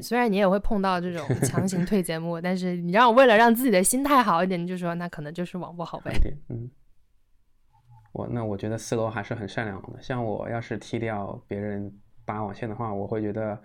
[0.02, 6.14] 虽然你也会碰到这种强行退节目， 但是你让我为了让自己的心态好一点，你就说那可能就是网不好呗。
[6.50, 6.70] 嗯，
[8.12, 10.02] 我那我觉得四楼还是很善良的。
[10.02, 11.92] 像我要是踢掉别人
[12.26, 13.60] 拔网线的话，我会觉得，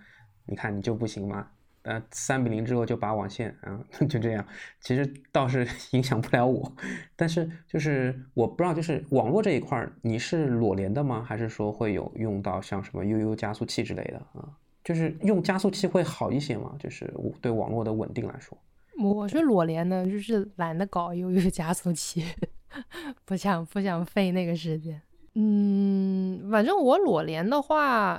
[0.47, 1.47] 你看你就不行吗？
[1.83, 4.45] 呃，三比零之后就拔网线啊， 就这样。
[4.81, 6.71] 其实倒是 影响不了我，
[7.17, 11.23] 但是就是我不知道，就是网络这一块你是裸连的吗？
[11.23, 14.49] 还是说会有用到像什么 UU 加速器之类的啊？
[14.89, 16.75] 就是用加速器会好一些吗？
[16.79, 18.57] 就是对网络的稳定来说，
[19.05, 22.25] 我是裸连的，就是懒得搞 UU 加速器，
[23.27, 24.99] 不想不想费那个时间。
[25.35, 28.19] 嗯，反正我裸连的话，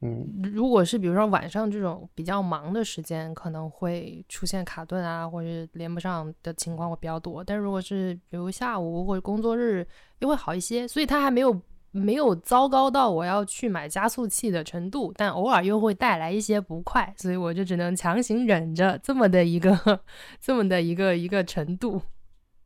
[0.00, 7.44] 嗯，如果是比如说晚上这种比较忙的时间，可能会出现卡顿啊，或者连不上的情况会比较多。
[7.44, 9.86] 但如果是比如下午或者工作日，
[10.18, 10.88] 又会好一些。
[10.88, 11.56] 所以它还没有。
[11.92, 20.00] 没有糟糕到我要去买加速器的程度，但偶尔又会带来一些不快，所以我就只能强行忍着这么的一个
[20.40, 22.00] 这么的一个一个程度。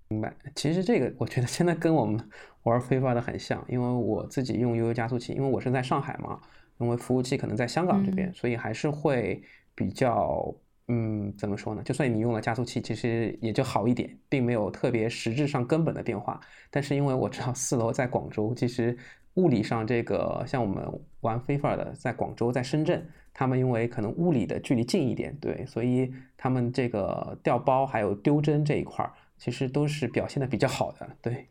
[0.09, 2.21] 明白，其实这个我觉得现在跟我们
[2.65, 6.41] 玩飞发的很像，因为我自己用悠悠加速器，因为我是在上海嘛，
[6.79, 9.43] 因为服务器可能在香港这边，所以还是会
[9.75, 10.55] 比较。
[10.89, 11.83] 嗯，怎么说呢？
[11.83, 16.39] 就算你用了加速器，其实也就好一点，并没有特别实质上根本的变化。
[16.71, 18.95] 但是因为我知道四楼在广州，其实
[19.37, 20.87] 物理上这个像我们
[21.23, 31.09] 玩 FIFA 的，在广州、在深圳，他们因为可能物理的距离近一点，对，所以他们这个掉包还有丢帧这一块儿，其实都是表现的比较好的。
[31.23, 31.49] 对，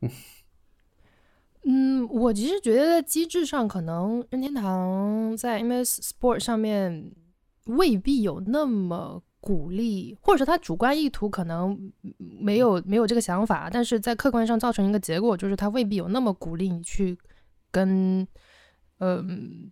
[0.00, 0.10] 嗯，
[1.66, 7.10] 嗯，我其实觉得在机制上，可能任天堂在 MS Sport 上面。
[7.66, 17.18] 未必有那么鼓励，或者说他主观意图可能没有没有这个想法，但是在客观上造成一个结果，就是他未必有那么鼓励你去
[17.70, 18.26] 跟，
[18.98, 19.70] 嗯，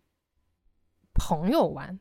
[1.14, 1.98] 朋友玩。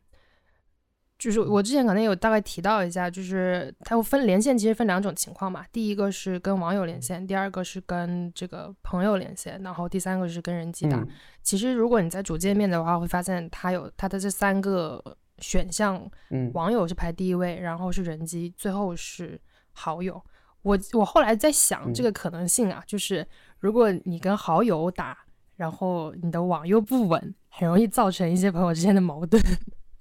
[1.20, 5.66] 就是我之前可能有大概提到一下，就是它会分连线，其实分两种情况嘛。
[5.72, 11.04] 第一个是跟网友连线，第二个是跟这个朋友连线，然后第三个是跟人机打。
[11.42, 15.04] 其实如果你在主界面的话，会发现它有它的这三个
[15.40, 16.10] 选项，
[16.54, 19.40] 网友是排第一位，然后是人机，最后是
[19.72, 20.22] 好友。
[20.64, 23.26] 我我后来在想这个可能性啊，就是
[23.60, 25.18] 如果你跟好友打，
[25.56, 29.42] 然后你的网又不稳，很容易造成一些朋友之间的矛盾。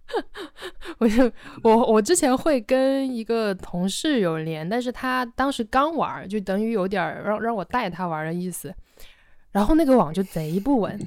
[0.99, 1.31] 我就
[1.63, 8.75] 我我之前会跟一个同事有连，但是他当时刚玩，就等于有点让让我带他玩的意思。
[9.53, 10.99] 然后那个网就贼不稳，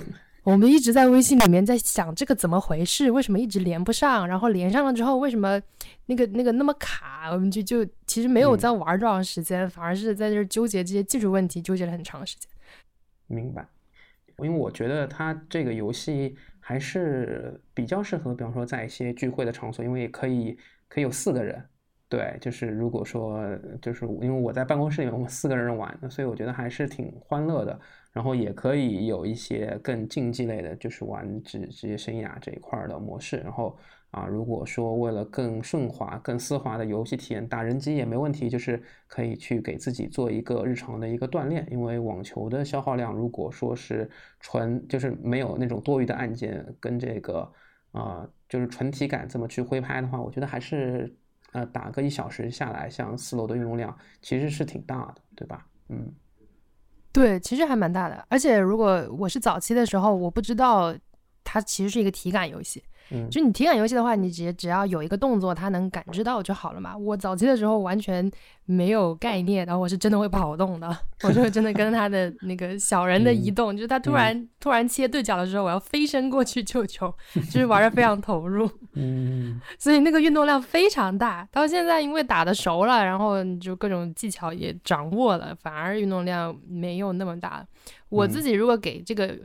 [0.52, 4.28] 我们一直在微信里面在想这个怎么回事，为什么一直连不上？
[4.28, 5.62] 然后连上了之后，为什么
[6.08, 7.32] 那个那个那么卡？
[7.32, 12.50] 我们就就其实没有在玩多长时间，反而是在这纠结这些技术问题，纠结了很长时间。
[13.28, 13.68] 明白，
[14.40, 16.36] 因为我觉得它这个游戏。
[16.62, 20.56] 还是比较适合，比方说在一些聚会的场所，因为可以
[20.88, 21.60] 可以有四个人，
[22.08, 23.42] 对，就是如果说
[23.82, 27.80] 就是因为我在办公室里面，我们四个人玩，所以我觉得还是挺欢乐的。
[28.12, 33.38] 然后也可以有一些更竞技类的，就是玩职职业生涯这一块的模式。
[33.38, 33.78] 然后。
[34.12, 41.64] 啊，如果说为了更顺滑、更丝滑的游戏体验，打人机也没问题，就是可以去给自己做一个日常的一个锻炼。
[41.70, 47.54] 因为网球的消耗量，如果说是纯就是没有那种多余的按键跟这个
[47.92, 51.16] 啊，就是纯体感这么去挥拍的话，我觉得还是
[51.52, 55.68] 呃打个一小时下来，像四楼的运动量其实是挺大的，对吧？
[55.90, 56.12] 嗯，
[57.12, 58.26] 对，其实还蛮大的。
[58.30, 60.96] 而且如果我是早期的时候，我不知道
[61.44, 62.84] 它其实是一个体感游戏。
[63.30, 66.96] 就你体感游戏的话，你只只要有一个动作，它能感知到就好了嘛。
[66.98, 68.30] 我早期的时候完全
[68.66, 77.14] 没有概念，然后我是真的会跑动的， 我就真的跟他的那个小人的移动，就是他突然突然切对角的时候，我要飞身过去救球，
[77.50, 78.70] 就是玩的非常投入。
[78.94, 81.48] 嗯， 所以那个运动量非常大。
[81.52, 87.66] 到现在因为打的熟了，然后就各种技巧也掌握了，反而运动量没有那么大。
[88.10, 89.38] 我自己如果给这个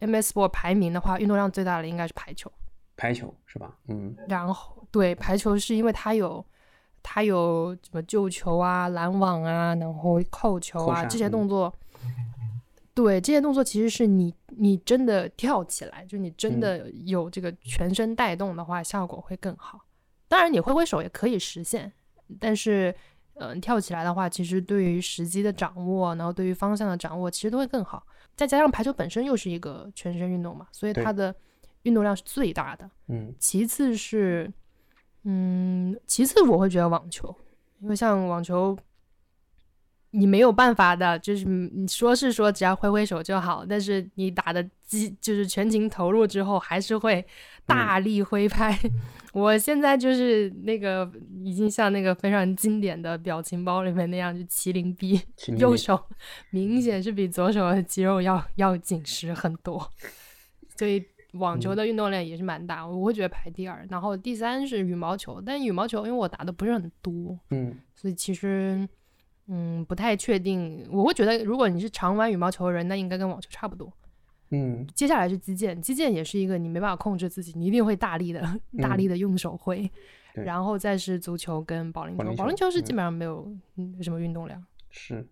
[0.00, 2.50] MS Sport 排名的话，运动量最大的应该是排球。
[2.96, 3.76] 排球是吧？
[3.88, 6.44] 嗯，然后对排球是因为它有
[7.02, 11.72] 它有什么救球啊、拦网啊，然后扣球啊这些动作。
[12.94, 19.80] 对这些动作，其实是你你真的跳起来，就你真的有这个全身带动的话，效果会更好。
[20.28, 21.92] 当然，你挥挥手也可以实现，
[22.38, 22.94] 但是
[23.34, 28.06] 嗯，跳起来的话，其实对于时机的掌握，然后对于方向的掌握，其实都会更好。
[28.36, 31.34] 再加上排球本身又是一个全身运动嘛，所以它的。
[31.84, 34.52] 运动量是最大的，嗯，其次是，
[35.22, 37.34] 嗯，其次我会觉得网球，
[37.80, 38.76] 因为像网球，
[40.10, 47.24] 你没有办法的，就是你说是说只要挥挥手就好，但是你打的机就是全情投入之后，还是会
[47.66, 48.78] 大力挥拍。
[49.34, 51.10] 我现在就是那个
[51.42, 55.20] 已经像那个非常经典的表情包里面那样，就麒麟臂，
[55.58, 56.02] 右手
[56.50, 59.90] 明显是比左手的肌肉要要紧实很多，
[60.78, 61.04] 所以。
[61.34, 68.88] 网球的运动量也是蛮大，我会觉得排第二，然后第三是羽毛球，但羽毛球因为我打的不是很多，嗯，所以其实
[69.48, 70.86] 嗯不太确定。
[70.90, 73.92] 我会觉得如果你是常玩羽毛球的人，那应该跟网球差不多，
[74.50, 74.86] 嗯。
[74.94, 78.40] 接下来是击剑，击剑也是一个你没办法控制自己，你一定会大力的、
[78.80, 79.90] 大力的用手挥，
[80.34, 83.52] 然后再是足球跟保龄球，保龄球是基本上没有
[84.00, 85.28] 什么运动量，是，对。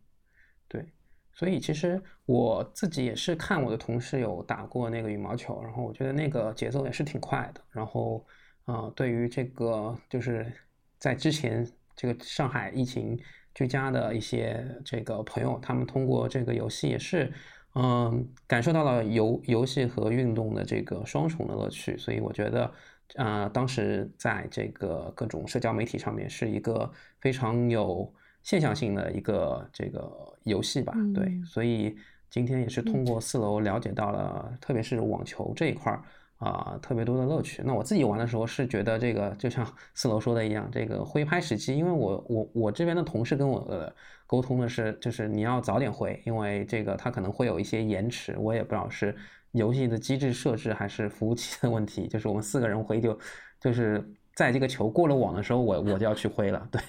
[1.35, 7.61] 所以其实我自己也是看我的同事有打过那个羽毛球，然后我觉得那个节奏也是挺快的。
[7.71, 8.25] 然后，
[8.67, 10.53] 呃，对于这个就是
[10.99, 11.67] 在之前
[11.97, 13.19] 这个上海疫情
[13.55, 17.33] 居家的一些这个朋友，他们通过这个游戏也是，
[17.75, 21.97] 嗯，感受到了游游戏和运动的这个双重的乐趣。
[21.97, 22.73] 所以我觉得，
[23.15, 28.13] 呃，当时在这个各种社交媒体上面是一个非常有。
[28.43, 30.11] 现象性的一个这个
[30.45, 31.97] 游戏吧，对，所以
[32.29, 36.03] 今天也是通过四楼了解到了，特别是网球这一块儿
[36.39, 37.63] 啊，特别多的乐趣。
[37.65, 43.95] 那我自己玩的时候是觉得这个就像 四楼说的一样，这个挥拍时机，因为我我我这边的同事跟我呃
[44.27, 49.15] 沟通的是，就是你要早点回，因为这个它可能会有一些延迟，我也不知道是
[49.53, 53.17] 游戏的机制设置还是服务器的问题，就是我们四个人回就
[53.61, 54.05] 就是。
[54.35, 56.81] 在这个球过了网的时候，我我就要去挥了，对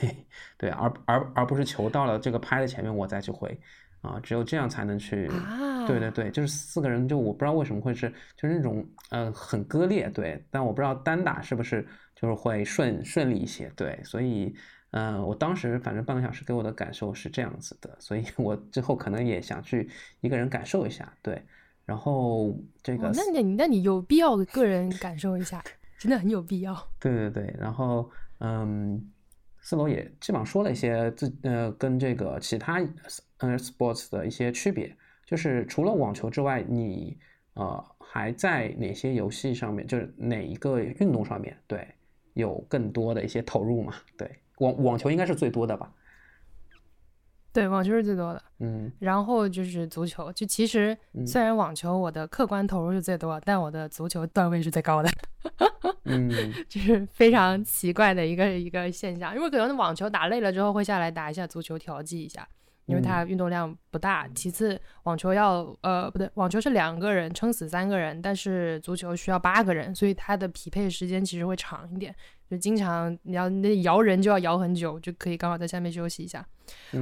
[0.58, 3.60] 对，而而而不是球到了这个拍的前面我再去挥，
[4.02, 5.30] 啊，只有这样才能去，
[5.86, 11.86] 对对对，就是四个人就我不知道为什么会是就是那种呃很割裂，对，但我不知道单打是不是
[12.16, 14.56] 就是会顺顺利一些，对，所以
[14.92, 19.90] 嗯，我当时反正半个小时给我的感受是这样子的，所以 我之后可能也想去
[20.22, 21.44] 一个人感受一下，对，
[21.86, 25.62] 然后这个那你那你有必要个人感受一下。
[26.04, 26.76] 真的很有必要。
[27.00, 29.10] 对对对，然后嗯，
[29.62, 32.82] 四楼也基本上说了一些自呃跟这个其他
[33.38, 34.94] 呃 sports 的一些区别，
[35.26, 37.18] 就是除了网球之外，你
[37.54, 41.88] 呃还在哪些游戏上面，就是哪一个运动上面对
[42.34, 43.94] 有更多的一些投入嘛？
[44.18, 45.90] 对，网网球应该是最多的吧？
[47.54, 50.34] 对，网球是最多的，嗯，然后就是足球。
[50.34, 55.10] 就其实虽然网球我的客观投入是最多，但我的足球段位是最高的，
[56.06, 56.32] 嗯，
[56.68, 59.36] 就是非常奇怪的一个一个现象。
[59.36, 62.48] 因为可能网球打累了之后会下来打一下足球调剂一下，
[62.88, 64.28] 因为它运动量不大。
[64.30, 72.16] 其次，网球要呃不对，网球是两个人撑死三个人，但是足球需要八个人，所以它的匹配时间其实会长一点。
[72.50, 76.44] 就经常你要那摇人就要摇很久，就可以刚好在下面休息一下。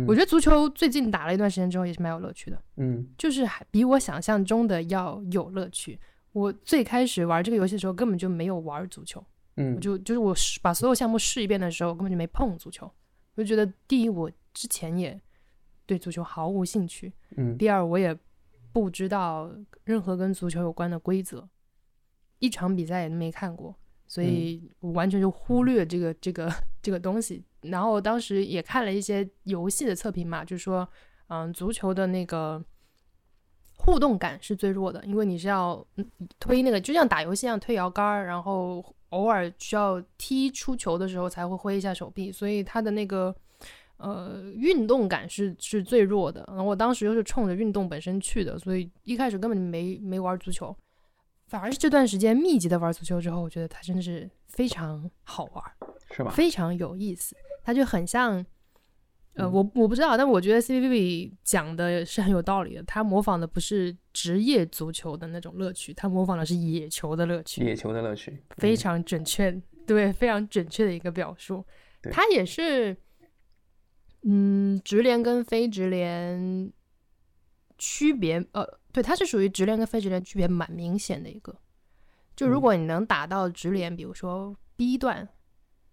[0.08, 6.00] 我觉得足球最近打了一段时间之后也是蛮有乐趣的，嗯，就是还比我想象中的要有乐趣。
[6.32, 9.24] 我最开始玩这个游戏的时候根本就没有玩足球，
[9.58, 12.92] 嗯，我就就是我把所有项目试一遍的时候根本就没碰足球，
[13.36, 15.20] 我就觉得第一我之前也
[15.86, 18.18] 对足球毫无兴趣，嗯，第二我也
[18.72, 19.52] 不知道
[19.84, 21.48] 任何跟足球有关的规则，
[22.40, 23.76] 一场比赛也没看过。
[24.08, 30.88] 所以我完全就忽略这个这个这个东西，然后当时也看了一些游戏的测评嘛，就是说，
[31.28, 32.64] 嗯，足球的那个
[33.78, 35.86] 互动感是最弱的，因为你是要
[36.40, 43.36] 推那个，就像打游戏一样推摇杆，然后偶尔需要踢出球的时候才会挥一下手臂，所以它的那个
[43.98, 46.44] 呃运动感是是最弱的。
[46.48, 50.76] 然后我当时又是冲着运动本身去的，所以一开始根本没没玩足球。
[51.48, 55.64] 反而是这段时间密集的玩足球之后，我觉得它真的是非常好玩，
[56.12, 56.32] 是吧？
[56.32, 58.46] 非常有意思，它就很像，
[59.34, 62.84] 呃，我我不知道，但我觉得 C B B 讲的是很有道理的。
[62.84, 69.52] 他模仿的不是职业足球的那种乐趣，他模仿的是野球的乐趣，野球的乐趣，非常准确，
[69.86, 71.66] 对，非常准确的一个表述。
[72.12, 72.96] 他也是，
[74.24, 76.72] 嗯，直连跟非直连
[77.78, 78.80] 区别，呃。
[78.94, 81.58] 对，它是属于直连跟非直连区别蛮明显的一个。
[82.36, 85.30] 就如果你能打到直连，比如说 B 段，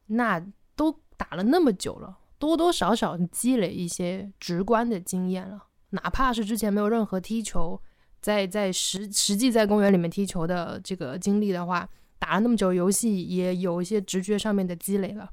[0.07, 0.45] 那
[0.75, 5.67] 都打了那么久了，多多少少积累一些直观的经验了。
[5.91, 7.79] 哪怕是之前没有任何踢球，
[8.21, 11.87] 在在实实际在公园里面踢球的这个经历的话，
[12.19, 15.29] 打了那么久游戏，也有一些直觉上面的积累了。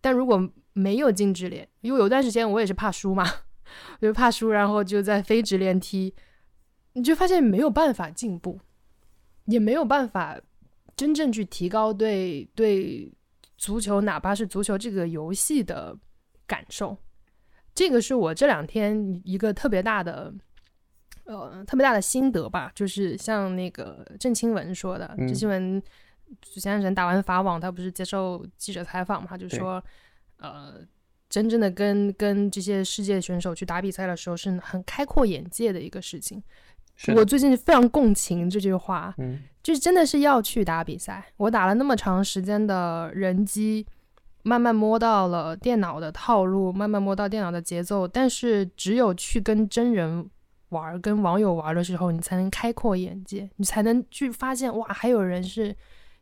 [0.00, 3.24] 但如果没有进直连，因为有段时间我也是怕输嘛，
[4.00, 6.14] 我 就怕输，然后就在非直连踢。
[6.94, 8.60] 你就发现没有办法进步，
[9.46, 10.38] 也没有办法
[10.94, 13.10] 真正去提高对对
[13.62, 15.96] 足球，哪怕是足球这个游戏的
[16.48, 16.98] 感受。
[17.72, 20.34] 这个是我这两天一个特别大的，
[21.26, 22.72] 呃，特别大的心得吧。
[22.74, 25.80] 就是像那个郑钦文说的，郑钦文
[26.42, 29.28] 前段时间打完法网，他不是接受记者采访嘛？
[29.30, 29.80] 他就说，
[30.38, 30.84] 呃，
[31.28, 36.42] 真正的跟跟这些世界选手去打比赛的时候，是很开阔眼界的一个事情。
[37.16, 41.24] 我最近非常共情这句话，嗯，就是真的是要去打比赛。
[41.36, 43.84] 我打了那么长时间的人机，
[44.42, 48.06] 慢慢摸到了电脑的套路，慢慢摸到电脑的节奏。
[48.06, 50.30] 但是只有去跟真人
[50.68, 55.74] 玩、跟网友玩的时候，你才能开阔眼界，你才能去发现哇，还有人是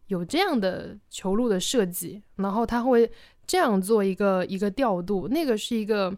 [0.07, 3.11] 有这样的球路的设计，然后他会
[3.47, 6.17] 这样做一个一个调度，那个是一个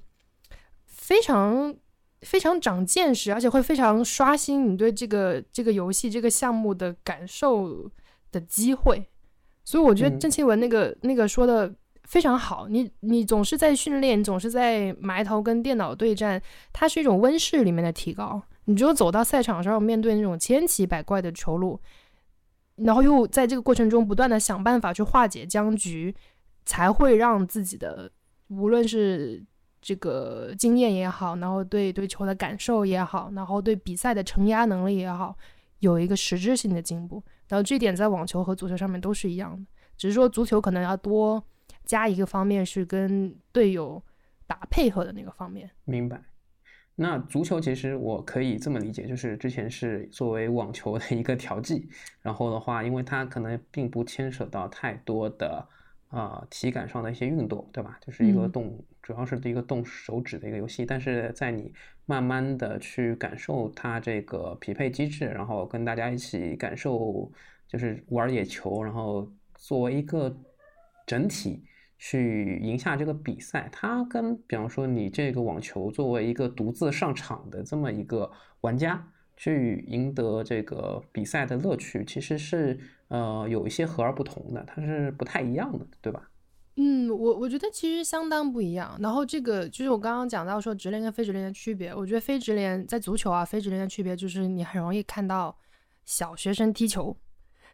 [0.86, 1.74] 非常。
[2.22, 7.90] 非常长见识，而且会非常刷新你对这个这个游戏这个项目的感受
[8.30, 9.04] 的机会。
[9.64, 11.72] 所以我觉得郑钦文那个那个说的
[12.04, 12.68] 非常好。
[12.68, 16.40] 你你总是在训练，总是在埋头跟电脑对战，
[16.72, 18.40] 它是一种温室里面的提高。
[18.64, 21.80] 你只有走到赛场上，面对那种千奇百怪的球路，
[22.76, 26.14] 然后又在这个过程中不断的想办法去化解僵局，
[26.64, 28.10] 才会让自己的
[28.48, 29.44] 无论是。
[29.82, 35.36] 这个经验也好，然后对对球的感受也好，然后对比赛的承压能力也好，
[35.80, 37.20] 有一个实质性的进步。
[37.48, 39.66] 然后这点在网球和足球上面都是一样的，
[39.98, 41.44] 只是说足球可能要多
[41.84, 44.00] 加一个方面是跟队友
[44.46, 45.68] 打配合的那个方面。
[45.84, 46.22] 明白。
[46.94, 51.88] 那足球其实我可以这么理解，就是之前是作为网球的一个调剂，
[52.22, 55.66] 然后的话，因为它可能并不牵扯到太多的。
[56.08, 57.98] 啊，体感上的一些运动，对吧？
[58.04, 60.86] 就是一个动，主要是一个动手指的一个游戏。
[60.86, 61.72] 但是在你
[62.06, 67.30] 慢慢的去感受它这个匹配机制，然后跟大家一起感受，
[67.66, 70.34] 就是玩野球，然后作为一个
[71.06, 71.64] 整体
[71.98, 78.30] 去赢下这个比赛，它跟比方说你这个网球作为一个独自上场的这么一个
[78.60, 79.06] 玩家。
[79.34, 82.78] 去赢得这个比赛的乐趣，其实是
[83.08, 86.30] 呃有一些和而不同的，它是不太一样的，对吧？
[86.76, 88.96] 嗯，我我觉得其实相当不一样。
[89.00, 95.56] 然后这个就是我刚刚讲到说直连跟非直连的区别，我觉得非直连在足球啊，非直连的区别就是你很容易看到
[96.04, 97.16] 小学生踢球。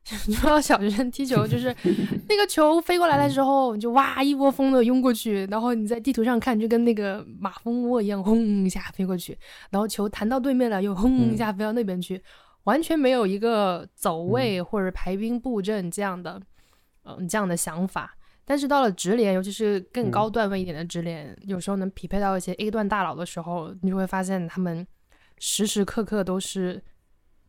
[0.26, 1.74] 你知道小学生踢球就是
[2.30, 9.36] 那个球飞过来的时候，你就哇一窝蜂的拥过去，然后你在地图上看就跟那个马蜂窝一样，轰一下飞过去，
[9.70, 12.22] 然后球弹到对面了又轰一下飞到那边去，
[12.64, 16.40] 完全没有一个走位或者排兵布阵这样的
[17.04, 18.16] 嗯这样的想法。
[18.48, 24.84] 但是到了直连，尤其是更高段位一点的直连，有时候能匹配到一些 A 段大佬的时候，你就会发现他们
[25.38, 26.82] 时时刻刻都是。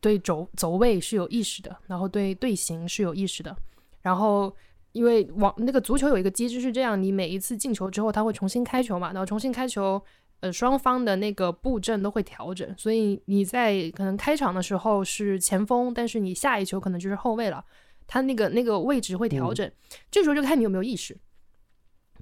[0.02, 3.54] 对轴走位是有意识的，然后对队形是有意识的，
[4.00, 4.50] 然后
[4.92, 10.02] 因为网那个足球有一个机制是这样，你每一次进球之后，他会重新开球嘛，然后重新开球，
[10.40, 17.62] 呃，双方的那个布阵都会调整，所以你在可能开场的时候是前锋，但是你下一球可能就是后卫了，
[18.10, 19.70] 他那个那个位置会调整，
[20.10, 21.16] 这时候就看你有没有意识，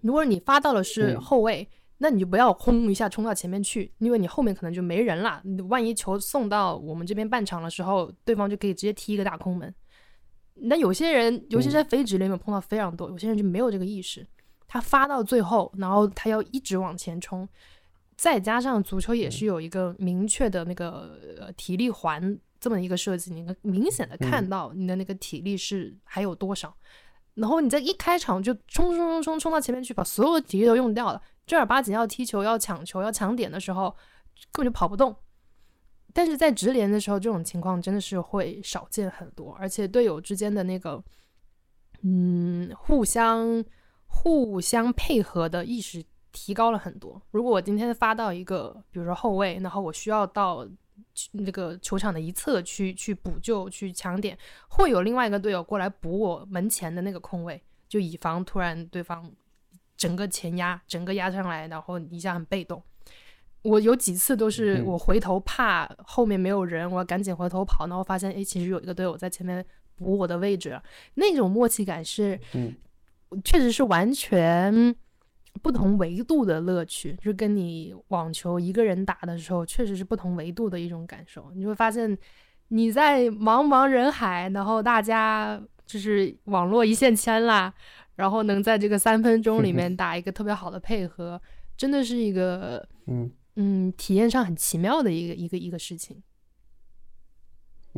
[0.02, 1.66] 如果你发到了是后卫。
[2.00, 5.42] 那你就不要轰一下冲到前面去，因为你后面可能就没人了。
[5.68, 9.74] 万一球送到我们这边半场的时候，对方就可以直接踢一个大空门。
[10.54, 14.24] 那有些人，尤其是在非职联里面碰到非常多，有些人就没有这个意识，
[14.68, 17.48] 他发到最后，然后他要一直往前冲。
[18.16, 26.74] 再加上足球也是有一个明确的那个体力环这么一个设计，你能明显的看到你的那个体力是还有多少。
[27.34, 31.22] 然后你在一开场就冲冲冲冲冲到前面去，把所有的体力都用掉了。
[31.46, 33.90] 正儿八经要踢球、要抢球、要抢点的时候，
[34.50, 35.14] 根本就跑不动。
[36.12, 41.00] 但是在直连的时候，这种情况真的是会少见很多，而且队友之间的那个，
[42.02, 43.64] 嗯，互相
[44.06, 47.22] 互相配合的意识提高了很多。
[47.30, 50.68] 如果我今天发到一个，比如说后卫，然后我需要到
[51.32, 54.36] 那个球场的一侧去去补救、去抢点，
[54.68, 59.30] 会有另外一个队友过来补我门前的那个空位，就以防突然对方。
[59.96, 62.80] 整个前压，整个压上来，然后一下很被动。
[63.62, 70.80] 我有几次都是我回头怕后面没有人，我要赶紧回头跑，然后发现哎，其实有一个队友在前面补我的位置。
[71.14, 72.38] 那种默契感是，
[73.44, 74.94] 确实是完全
[75.58, 77.12] 不同维度的乐趣。
[77.14, 81.50] 就是跟你网球一个人打的时候，确实是不同维度的一种感受。
[81.54, 82.16] 你会发现
[82.68, 87.74] 你在茫茫人海，然后大家就是网络一线牵啦。
[88.16, 91.40] 然后能在这个三分钟里面打一个特别好的配合，
[91.76, 96.20] 真的是一个嗯嗯体验上很奇妙的一个一个一个事情。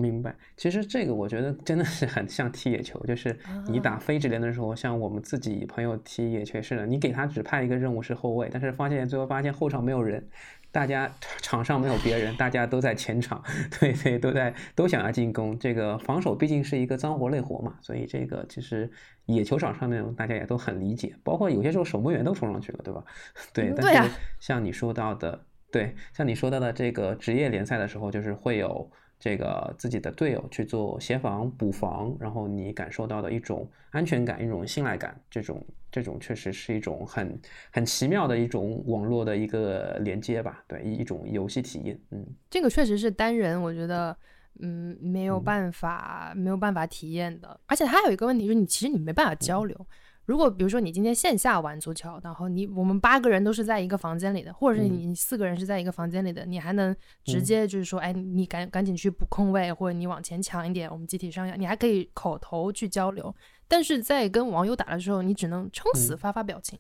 [0.01, 3.39] 明白，其实这个我觉得真的是很像踢野球，就是
[3.69, 10.27] 你打非职联的时候，像我们自己朋友踢野球似的，你给他只派一个任务是后卫，但是发现最后发现后场没有人。
[10.73, 13.43] 大家 场上没有别人，大家都在前场，
[13.81, 15.59] 对对，都在都想要进攻。
[15.59, 18.89] 这个防守毕竟是一个脏活累活嘛，所以这个其实
[19.27, 21.13] 野球场上面大家也都很理解。
[21.25, 23.05] 包括有些时候守门员都冲上去了，对吧？
[23.53, 28.89] 对，但是像你说到的，对，像你说到的这个职业联赛的时候，就是会有。
[29.21, 37.39] 这个自己的队友去做协防补防，然后你感受到的一种安全感、一种信赖感，这种这种确实是一种很
[37.71, 42.01] 很奇妙的一种网络的一个连接吧，对，一一种游戏体验。
[42.11, 44.17] 嗯，这个确实是单人，我觉得
[44.61, 49.87] 嗯没有办法没有办法体验的，而且还有一个问题就是你其实你没办法交流。
[50.31, 63.35] 如果比如说你今天线下玩足球，然后你我们八个人都是在一个房间里的，或者是你四个人是在一个房间里的，你还能直接就是说，哎，你赶赶紧去补空位，或者你往前抢一点，我们集体上你还可以口头去交流。
[63.67, 66.79] 但是在跟网友打的时候，你只能撑死发发表情，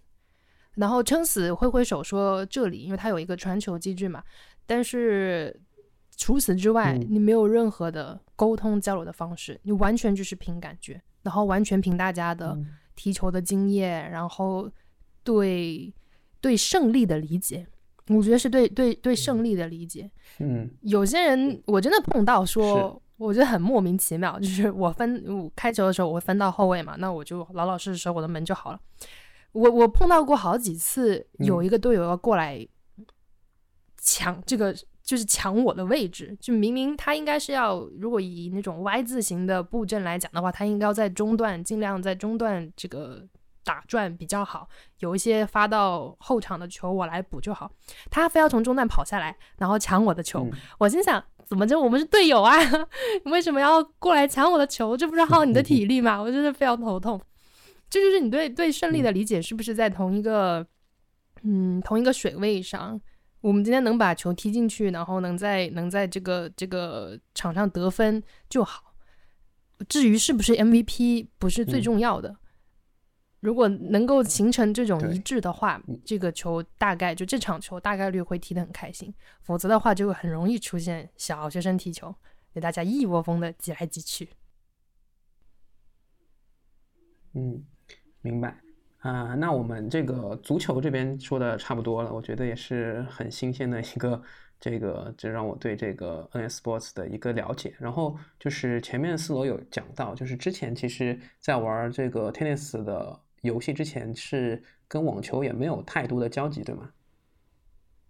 [0.76, 4.22] 然后撑死挥挥手说这里，因为它有一个传球机制嘛。
[4.64, 5.60] 但是
[6.16, 12.56] 除此之外，你没有任何的沟通交流的方式，你完全就是凭感觉，然后完全凭大家的。
[13.00, 14.70] 踢球的经验，然后
[15.24, 15.90] 对
[16.38, 17.66] 对胜利的理解，
[18.08, 20.10] 我觉得是对对对胜利的理解。
[20.38, 28.78] 嗯，有些人我真的碰到说，我觉得很莫名其妙，就是我分我开球的时候，我会分到后卫嘛，那我就老老实实守我的门就好了。
[29.52, 32.68] 我我碰到过好几次，有一个队友要过来
[33.96, 34.76] 抢这个。
[35.02, 43.26] 就是抢我的位置，就明明他应该是要，如果以那种 Y 字形的布阵来讲的话，他应该要在中段，尽量在中段这个
[43.64, 44.68] 打转比较好。
[45.00, 47.70] 有一些发到后场的球，我来补就好。
[48.10, 50.48] 他非要从中段跑下来，然后抢我的球。
[50.78, 52.56] 我心想，怎么就我们是队友啊？
[53.24, 54.96] 你为什么要过来抢我的球？
[54.96, 56.20] 这不是耗你的体力吗？
[56.20, 57.20] 我真的非常头痛。
[57.88, 60.64] 这就是你对对胜利的理解是不是在同一个
[61.42, 63.00] 嗯同一个水位上？
[63.40, 68.94] 我们今天能把球踢进去，然后能在能在这个这个场上得分就好。
[69.88, 72.36] 至于是不是 MVP，不是最重要的。
[73.40, 79.14] 如果能够形成这种一致的话，这个球大概就这场球大概率会踢得很开心。
[79.40, 82.14] 否则的话，就会很容易出现小学生踢球，
[82.52, 84.28] 给大家一窝蜂的挤来挤去。
[87.32, 87.64] 嗯，
[88.20, 88.60] 明白。
[89.00, 94.22] 啊，那我们这个足球这边说的差不多了，我觉得也是很新鲜的一个
[94.60, 97.74] 这个，就让我对这个 NS Sports 的一个了解。
[97.78, 106.90] 然后就是前面四楼有讲到，就是之前其实在玩这个 Tennis 的游戏之前是跟网球也没有太多的交集，对吗？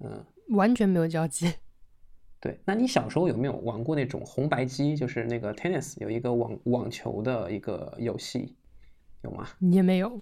[0.01, 0.25] 嗯，
[0.57, 1.53] 完全没有交集。
[2.41, 4.97] 对，那你小时候有没有玩过那种红白机？
[4.97, 8.57] 就是那个 Tennis 有一个网网球的一个游戏，
[9.23, 9.47] 有吗？
[9.61, 10.21] 也没有。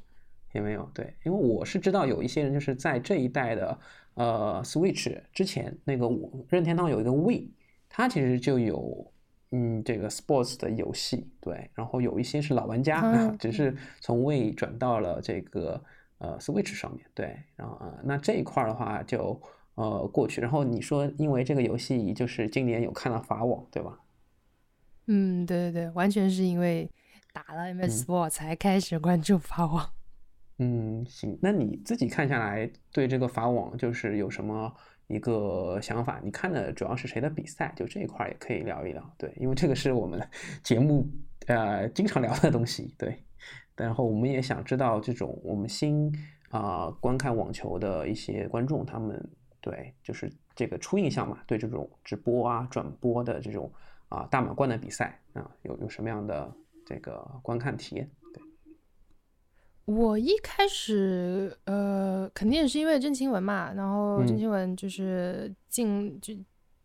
[0.53, 3.79] 也没有对，因为我是知道有一些人就是在这一代的
[4.15, 6.09] 呃 Switch 之前，那个
[6.49, 7.49] 任天堂有一个 Wii，
[7.89, 9.13] 它其实就有
[9.51, 15.83] 嗯这个 Sports 的游戏，对，然后有一些是老玩家， 只是从 Wii 转到了这个
[16.19, 19.41] 呃 Switch 上面，对，然后啊那这一块的话就
[19.75, 23.99] 呃过去，然后你说因为这个游戏就是今年有看到法网，对吧？
[25.07, 26.91] 嗯，对对对，完全是因为
[27.33, 29.85] 打了 MS Sport 才开始关注法网。
[29.85, 29.98] 嗯，
[30.59, 34.73] 嗯行，那你自己看下来，对这个法网就是有什么
[35.07, 36.21] 一个想法？
[36.23, 37.73] 你看的主要是谁的比赛？
[37.77, 40.21] 就这一块也可以聊一聊，对，因为这个是我们
[40.65, 41.07] 节目
[41.47, 43.23] 呃经常聊的东西，对。
[43.77, 46.13] 然后我们也想知道这种我们新
[46.51, 49.25] 啊观看网球的一些观众，他们
[49.61, 53.73] 对就是这个初印象嘛，对这种直播啊转播的这种
[54.09, 56.53] 啊大满贯的比赛啊，有有什么样的
[56.85, 58.11] 这个观看体验？
[59.89, 66.35] 我一开始，呃，肯定也是因为郑钦文嘛，然后郑钦文就是进就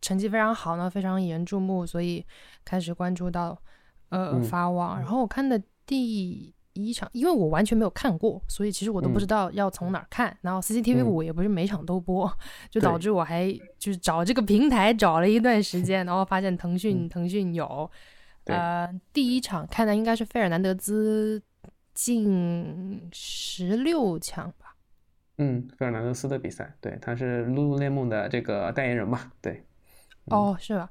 [0.02, 2.26] 成绩非常好呢，非常引人注目，所以
[2.64, 3.62] 开始关注到
[4.08, 4.98] 呃法网。
[4.98, 10.38] 然后我看的第一场，因为我完全没有看过，所以其实我都不知道要从哪儿看。
[10.40, 12.32] 然后 CCTV 五也不是每场都播，
[12.70, 17.92] 就导致我还就是找这个平台找了一段时 间，然后发现腾讯腾讯有，
[18.46, 21.44] 呃，第一场看的应该是费尔南德兹。
[21.94, 24.76] 进十六强吧。
[25.38, 29.66] 嗯，费尔南德斯的比赛，对，他是露露联盟的这个代言人嘛，对。
[30.26, 30.88] 哦，是吧？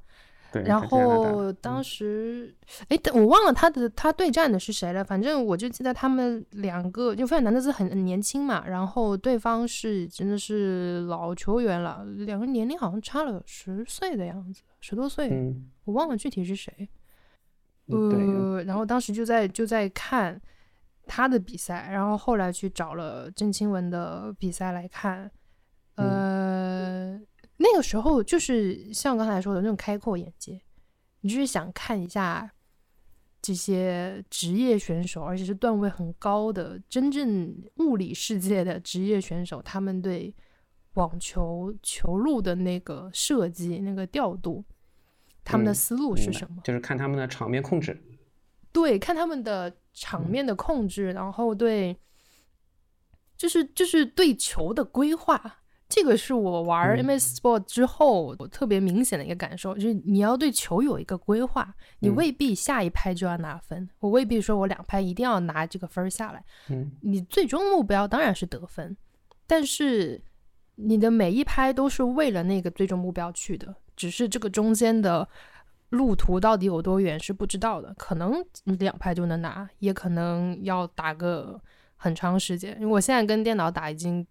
[0.51, 0.61] 对。
[0.63, 2.53] 然后当时，
[2.89, 5.01] 哎，我忘了他的他对战的是谁了。
[5.01, 15.29] 反正我就记得他们两个，就费尔南德斯很年轻嘛，然后对方是真的是老球员了，两个年龄好像差了十岁的样子，十多岁。
[15.29, 15.71] 嗯。
[15.85, 16.89] 我忘了具体是谁。
[17.87, 20.41] 呃，然后当时就在就在看。
[21.05, 25.29] 他的比赛，然后后来去找了郑钦文的比赛来看，
[25.95, 27.13] 呃，
[27.57, 30.61] 那个时候就是像刚才说的那种开阔眼界，
[31.21, 32.51] 你就是想看一下
[33.41, 40.33] 这些职业选手，而且是段位很高的真正物理世界的职业选手，他们对
[40.93, 44.63] 网球球路的那个设计、那个调度，
[45.43, 46.61] 他们的思路是什么？
[46.63, 48.01] 就是看他们的场面控制。
[48.71, 51.95] 对，看他们的场面的控制，然后对，
[53.37, 68.97] 就是就是对球的规划，这个是我玩 MS Sport 之后我特别明显的一个感受，就是你要对球有一个规划，你未必下一拍就要拿分，我未必说我两拍一定要拿这个分下来，嗯，你最终目标当然是得分，
[69.45, 70.19] 但是
[70.75, 75.29] 你的每一拍都是为了那个最终目标去的，只是这个中间的。
[75.93, 78.43] 路途到底有多远是不知道的，可能
[78.79, 81.61] 两拍就能拿，也可能要打个
[81.95, 82.75] 很长时间。
[82.79, 84.25] 因为我现在跟电脑打，已经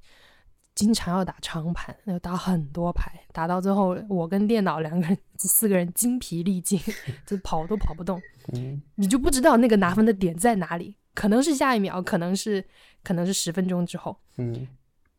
[0.74, 6.80] 经常要打长盘，要打很多牌，打到最后我跟电脑两个人四个人精疲力尽，
[7.24, 8.20] 就跑都跑不动。
[8.54, 12.64] 嗯，你就不知道那个拿分的点在哪里，可能是下一秒，可能是
[13.04, 14.16] 可能是十分钟之后。
[14.36, 14.66] 嗯，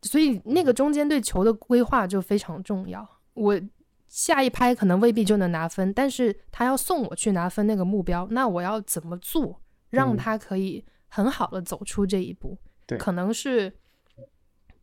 [0.02, 3.08] 所以那个中间对球的规划就非常重要。
[3.34, 3.58] 我。
[4.14, 9.60] 下一拍可能未必就能拿分，但是他要送我去拿分那个目标，那我要怎么做，
[9.90, 12.56] 让他可以很好的走出这一步？
[12.86, 13.74] 对，可能是，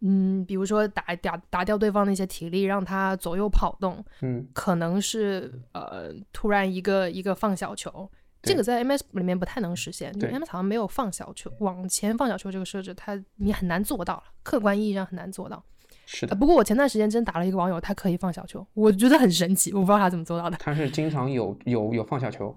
[0.01, 8.11] 嗯，比如说打打打掉对方的一些体力，让他左右跑动，嗯，可能是呃，突然一个一个放小球，
[8.43, 15.65] 这个在 MS 里面不太能实现，就 MS 好像没有放小球往前放小球这个设置，它你很难做到了，客观意义上很难做到。
[16.13, 20.57] 是的，不过我前段时间真打了一个网友，他可以放小球，我觉得很神奇，我不知道他怎么做到的。
[20.57, 22.53] 他是经常有有有放小球，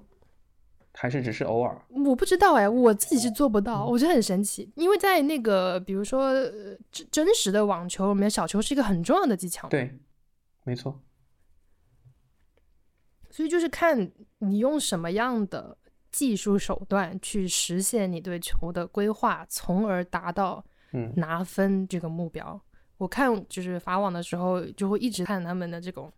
[0.95, 1.80] 还是只是偶尔？
[2.04, 4.72] 我不知道哎，我自己是做不到，我觉得很神奇。
[4.76, 6.34] 因为在那个比如说
[6.91, 9.70] 真真实的网球里面，小球是一个很重要的技巧。
[9.70, 9.99] 对，
[10.64, 10.99] 没错。
[13.30, 15.78] 所以就是看你用什么样的
[16.12, 22.60] 技术手段去实现你对球的规划，从而达到嗯拿分这个目标。
[22.98, 26.12] 我看就是法网的时候，就会一直看他们的这种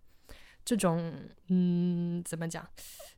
[0.64, 1.14] 这种
[1.48, 2.68] 嗯怎么讲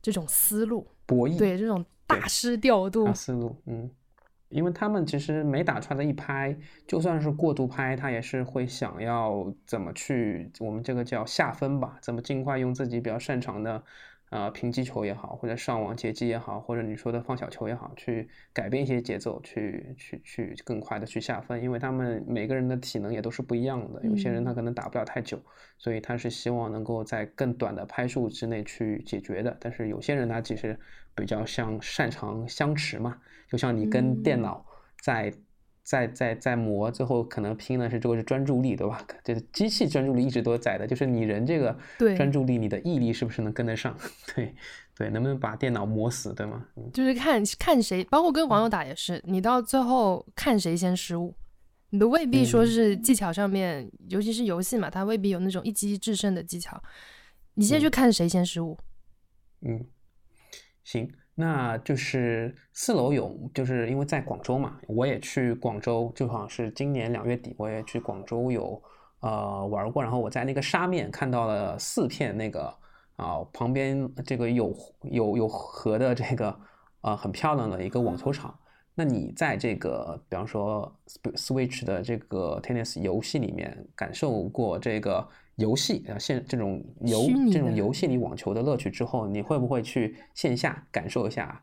[0.00, 3.90] 这种思路，博弈对这种大师调度大，思路，嗯，
[4.48, 6.56] 因为他们其实每打出来的一拍，
[6.86, 13.82] 就算是过度拍，他也是会想要怎么去，我们这个叫下分吧，怎么尽快用自己比较擅长的，
[14.30, 25.42] 呃，平击球也好，或者上网截击也好，或者你说的放小球也好，去改变一些节奏，去去去更快的去下分，因为他们每个人的体能也都是不一样的，有些人他可能打不了太久，
[25.78, 30.78] 所以他是希望能够在更短的拍数之内去解决的，但是有些人他其实
[31.14, 33.18] 比较像擅长相持嘛，
[33.48, 34.42] 就像你跟电嗯。
[34.42, 34.66] 脑
[35.00, 35.32] 在
[35.88, 39.02] 在在在磨，最后可能拼的是这个是专注力，对吧？
[39.24, 41.74] 就是机器专注力一直都在的，就是你人这个
[42.14, 43.96] 专注力，你的毅力是不是能跟得上？
[44.36, 44.54] 对
[44.94, 46.66] 对，能不能把电脑磨死，对吗？
[46.76, 51.34] 嗯就是看看谁，包括跟网友打也是，你到最后看谁先失误，
[51.88, 56.78] 你都未必说嗯是技巧上面，尤其是游戏嘛，它未必有那种一击制胜的技巧，
[57.54, 58.76] 你现在就看谁先失误。
[59.62, 59.86] 嗯，
[60.84, 61.10] 行，
[61.40, 68.82] 那就是四楼有，就是因为在广州嘛，我也去广州，就好像是今年两月底，我也去广州有
[69.20, 72.74] 呃玩过，然后我在那个沙面看到了四片那个
[73.14, 76.60] 啊、旁边这个有有有河的这个
[77.02, 78.52] 呃很漂亮的一个网球场。
[78.96, 80.92] 那你在这个比方说
[81.36, 85.24] Switch 的这个 tennis 游戏里面感受过这个
[85.58, 87.20] 游戏啊现这种游
[87.52, 91.62] 这种游戏里网球的乐趣之后，你会不会去线下感受一下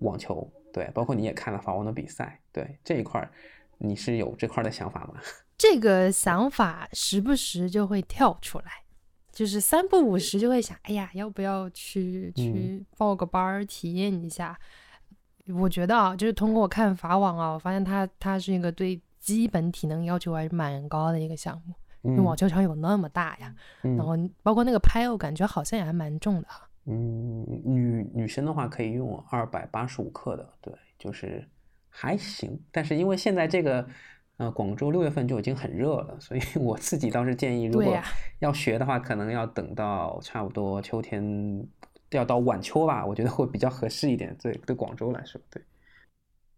[0.00, 0.48] 网球？
[0.72, 3.30] 对，包括你也看了法网的比赛，对这一块儿
[3.78, 5.14] 你是有这块儿的想法吗？
[5.56, 8.66] 这个想法时不时就会跳出来，
[9.32, 14.58] 就是三不五时就会想，哎呀，要不要去去报个班儿体验一下？
[15.54, 26.68] 我觉得啊，就是通过我看法网啊，我发现它它是一个对基本体能要求还是蛮高的一个项目，因为嗯网球场有那么大呀，然嗯后包括那个拍，我感觉好像也还蛮重的啊。
[26.86, 31.46] 嗯，女女生的话可以用二百八十五克的，对，就是
[31.90, 32.58] 还行。
[32.70, 33.86] 但是因为现在这个
[34.38, 37.94] 呃广州六月份就已经很热了，所以我自己倒是建议，如果
[38.38, 41.66] 要学的话，可能要等到差不多秋天，
[42.12, 44.34] 要到晚秋吧，我觉得会比较合适一点。
[44.40, 45.62] 对，对广州来说，对。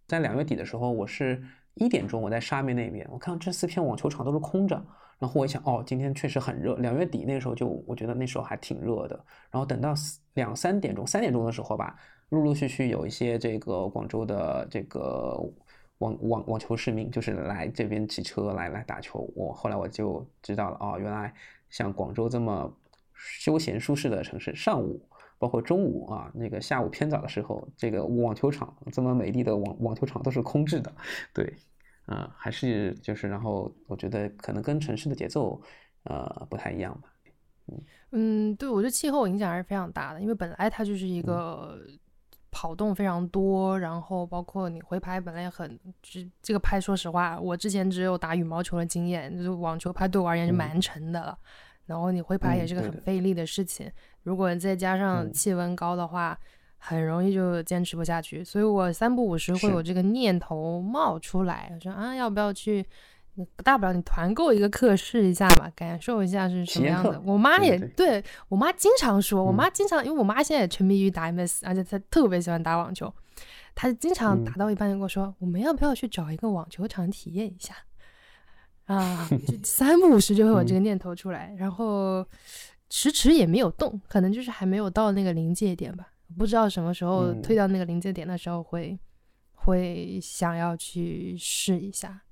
[0.07, 1.43] 在两月底的时候，我是
[1.75, 4.85] 一点钟，我在沙面那边，我看到这四片网球场都是空着，
[5.21, 6.75] 然后我一想，哦，今天确实很热。
[6.79, 9.15] 两月底那时候就，我觉得那时候还挺热的。
[9.51, 9.95] 然后等到
[10.35, 11.95] 两三点钟、三点钟的时候吧，
[12.31, 15.39] 陆陆续续有一些这个广州的这个
[15.99, 19.31] 网网网球市民，就是来这边骑车来来打球。
[19.37, 21.33] 我后来我就知道了，哦，原来
[21.69, 22.75] 像广州这么
[23.15, 25.07] 休闲舒适的城市，上午。
[25.39, 30.93] 包括中午啊，那个下午偏早的时候，这个网球场这么美丽的网网球场都是空置的，
[31.33, 31.51] 对，
[32.11, 35.63] 啊、还是就是，然后我觉得可能跟城市的节奏
[36.03, 37.09] 呃不太一样吧。
[38.11, 41.79] 嗯，对，我觉得气候影响还是非常大的，因为本来它就是一个
[42.51, 50.55] 跑动非常多，然后包括你挥拍本来也很，这这个拍，说实话，我之前只有打羽毛球的经验，就是网球拍对我而言是嗯。
[50.55, 51.39] 蛮沉的了，
[51.87, 53.89] 然后你挥拍也是个很费力的事情，
[54.25, 55.33] 如果再加上嗯。
[55.33, 56.37] 气温高的话，
[56.81, 62.85] 很容易就坚持不下去，所以我三不五时会有这个念头冒出来，我说啊，要不要去？
[63.63, 67.19] 大不了你团购一个课试一下嘛，感受一下是什么样的。
[67.25, 73.11] 我妈也对我妈经常说，我嗯妈经常，因为我妈现在也沉迷于打 MS，而且她特别喜欢打网球，
[73.75, 77.75] 她经常嗯打到一半就跟我说，我们要不要去找一个网球场体验一下？
[78.87, 82.27] 啊，就 三不五时就会有这个念头出来，然后
[82.91, 86.09] 迟迟也没有动，可能就是还没有到那个临界点吧，
[86.39, 88.99] 不知道什么时候嗯推到那个临界点的时候会、
[89.53, 92.23] 会想要去试一下。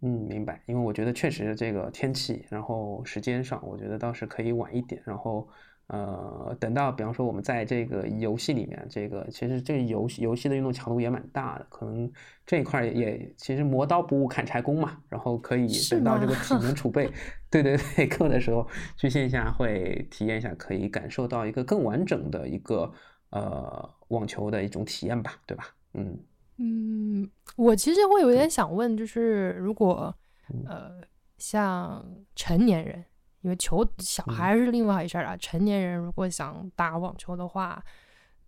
[0.00, 0.62] 嗯，明白。
[0.66, 5.02] 因为我觉得确实这个天气，然后时间上，我觉得倒是可以晚一点。
[5.06, 5.48] 然后，
[5.88, 12.10] 呃，等到比方说我们在这个游戏里面，这个其实这个游戏游戏的运动强度也蛮大的，可能
[12.46, 14.98] 这一块儿也其实磨刀不误砍柴工嘛。
[15.08, 17.10] 然后可以是等到这个吗体能储备，
[17.50, 18.66] 对对对，够的时候
[18.96, 22.90] 去线下会体验一下，可以感受到一个更完整的一个
[23.30, 25.64] 呃网球的一种体验吧，对吧？
[25.92, 26.18] 嗯
[26.56, 30.14] 嗯，我其实会有点想问，就是如果
[30.48, 31.00] 嗯呃，
[31.36, 32.04] 像
[32.34, 33.04] 成年人，
[33.44, 37.84] 因为球小嗯孩是另外一事儿啊，成年人如果想打网球的话，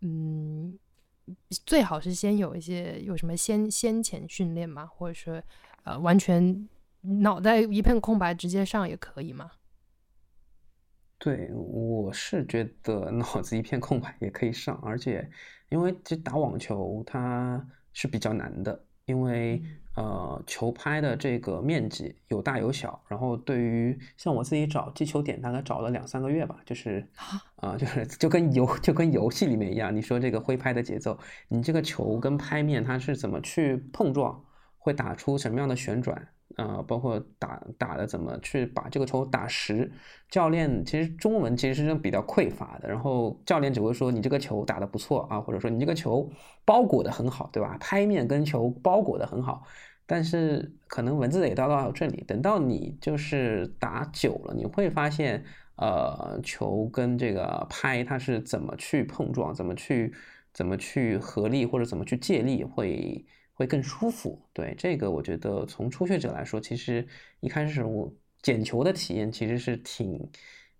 [0.01, 0.77] 嗯，
[1.51, 5.43] 最好是先有一些有什么先先前训练嘛，或者说
[5.85, 6.67] 呃完全
[7.03, 9.51] 脑袋一片空白直接上也可以嘛？
[11.19, 15.31] 对，我是觉得脑子一片空白也可以上，而且
[15.69, 19.63] 因为其实打网球它是比较难的，因为
[19.95, 27.07] 呃球拍的这个面积有大有小，然后对于像我自己找击球点，大概找了两三个月吧，就是
[27.57, 34.45] 啊，就是就跟游就跟游戏里面一样，你说这个挥拍的节奏，你这个球跟拍面它是怎么去碰撞，
[34.79, 36.29] 会打出什么样的旋转？
[36.57, 39.91] 呃，包括打打的怎么去把这个球打实，
[40.31, 46.31] 教练其实中文其实是比较匮乏的，然后教练只会说你这个球打得不错啊，或者说你这个球
[46.65, 47.77] 包裹的很好，对吧？
[47.79, 49.65] 拍面跟球包裹的很好，
[50.07, 55.45] 但是可能文字也到到这里，等到你就是打久了，你会发现，
[55.77, 60.15] 呃，球跟这个拍它是怎么去碰撞，怎么去
[60.55, 63.27] 怎么去合力或者怎么去借力会。
[63.57, 67.05] 会更舒服，对这个我觉得从初学者来说，其实
[67.41, 70.31] 一开始我捡球的体验其实是挺，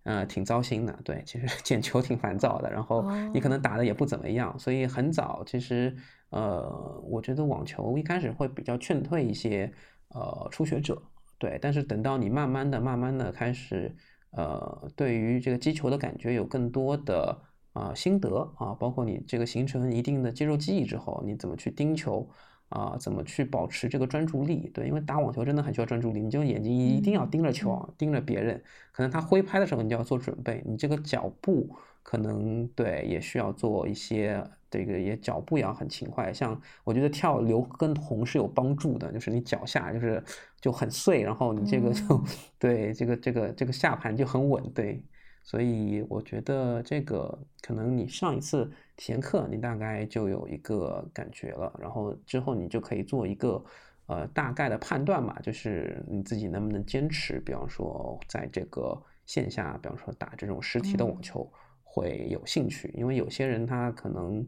[0.03, 0.93] 呃，挺糟心的。
[1.03, 5.97] 对，其实 捡球挺烦躁的，然后你可能打的也不怎么样，所以很早其实，
[6.29, 9.73] 呃，我觉得网球一开始会比较劝退一些，
[10.09, 11.03] 呃，初学者。
[11.39, 13.97] 对，但是等到你慢慢的、慢慢的开始，
[14.33, 17.41] 呃，对于这个击球的感觉有更多的
[17.73, 22.29] 啊心得啊，包括你这个形成一定的肌肉记忆之后，你怎么去盯球。
[22.69, 24.69] 啊，怎么去保持这个专注力？
[24.75, 28.61] 对，因为打网球真的很需要专注力，你就眼睛一定要盯着球，盯着别人。
[28.91, 30.63] 可能他挥拍的时候，你就要做准备。
[30.67, 31.71] 你这个脚步
[32.03, 36.33] 可能对也需要做一些，这个也脚步也要很勤快。
[36.33, 40.21] 像我觉得跳刘跟红是有帮助的，就是你脚下就是
[40.61, 42.25] 就很碎，然后你这个就
[42.59, 44.61] 对这个这个这个下盘就很稳。
[44.73, 45.01] 对，
[45.45, 48.69] 所以我觉得这个可能你上一次。
[48.97, 53.63] 体验课，你大概就有一个感觉了，然后之后你就可以做一个
[54.07, 61.47] 呃大概的判断嘛，就是你自己能不能坚持，比方说在这个线下，比方说打这种实体的网球
[61.85, 64.43] 会有兴趣，因为有些人他可能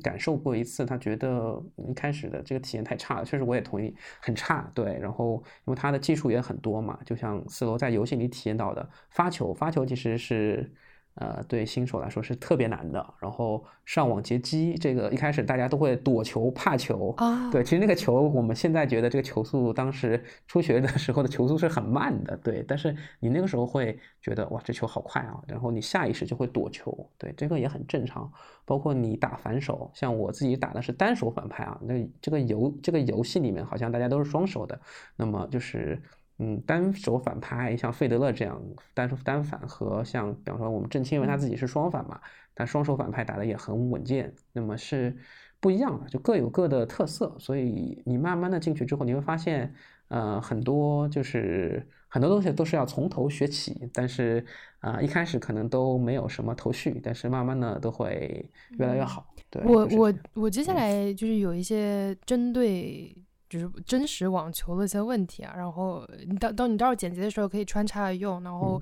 [0.00, 10.72] 感受过一次，他觉得一开始的这个体验太差了，确实我也同意很差，对，然后因为他的技术也很多嘛，就像四楼在游戏里体验到的发球，发球其实是。
[11.20, 13.04] 呃，对新手来说是特别难的。
[13.18, 17.50] 然后上网截击，这个一开始大家都会躲球、怕球啊。
[17.50, 22.36] 对，其实那个球，我们现在觉得这个球速，当时初学的时候的球速是很慢的。
[22.36, 25.42] 对，但是你那个时候会觉得哇，这球好快啊！
[25.48, 26.96] 然后你下意识就会躲球。
[27.18, 28.30] 对，这个也很正常。
[28.64, 31.76] 包括你打反手，像我自己打的是单手反拍啊。
[31.82, 34.80] 那这个游这个游戏里面好像大家都是双手的，
[35.16, 36.00] 那么就是。
[36.40, 38.62] 嗯，单手反拍像费德勒这样
[38.94, 42.20] 单手单反和像比方说我们郑钦因为他自己是双反嘛，
[42.54, 45.16] 但双手反拍打的也很稳健，那么是
[45.58, 47.34] 不一样的，就各有各的特色。
[47.40, 49.74] 所以你慢慢的进去之后，你会发现，
[50.06, 54.44] 呃，很多就是很多东西都是要从头学起，但是
[54.78, 59.34] 啊，一开始可能都没有什么头绪，但是慢慢的都会越来越好。
[59.50, 63.12] 对我我我接下来就是有一些针对。
[63.48, 68.80] 就是真实网球的一些问题啊，然后你到到你到时候剪辑的时候可以穿插着用，然后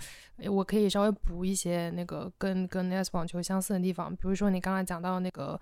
[0.49, 5.61] 我可以稍微补一些那个跟跟 S 网球相似的地方，比如说你刚才讲到那个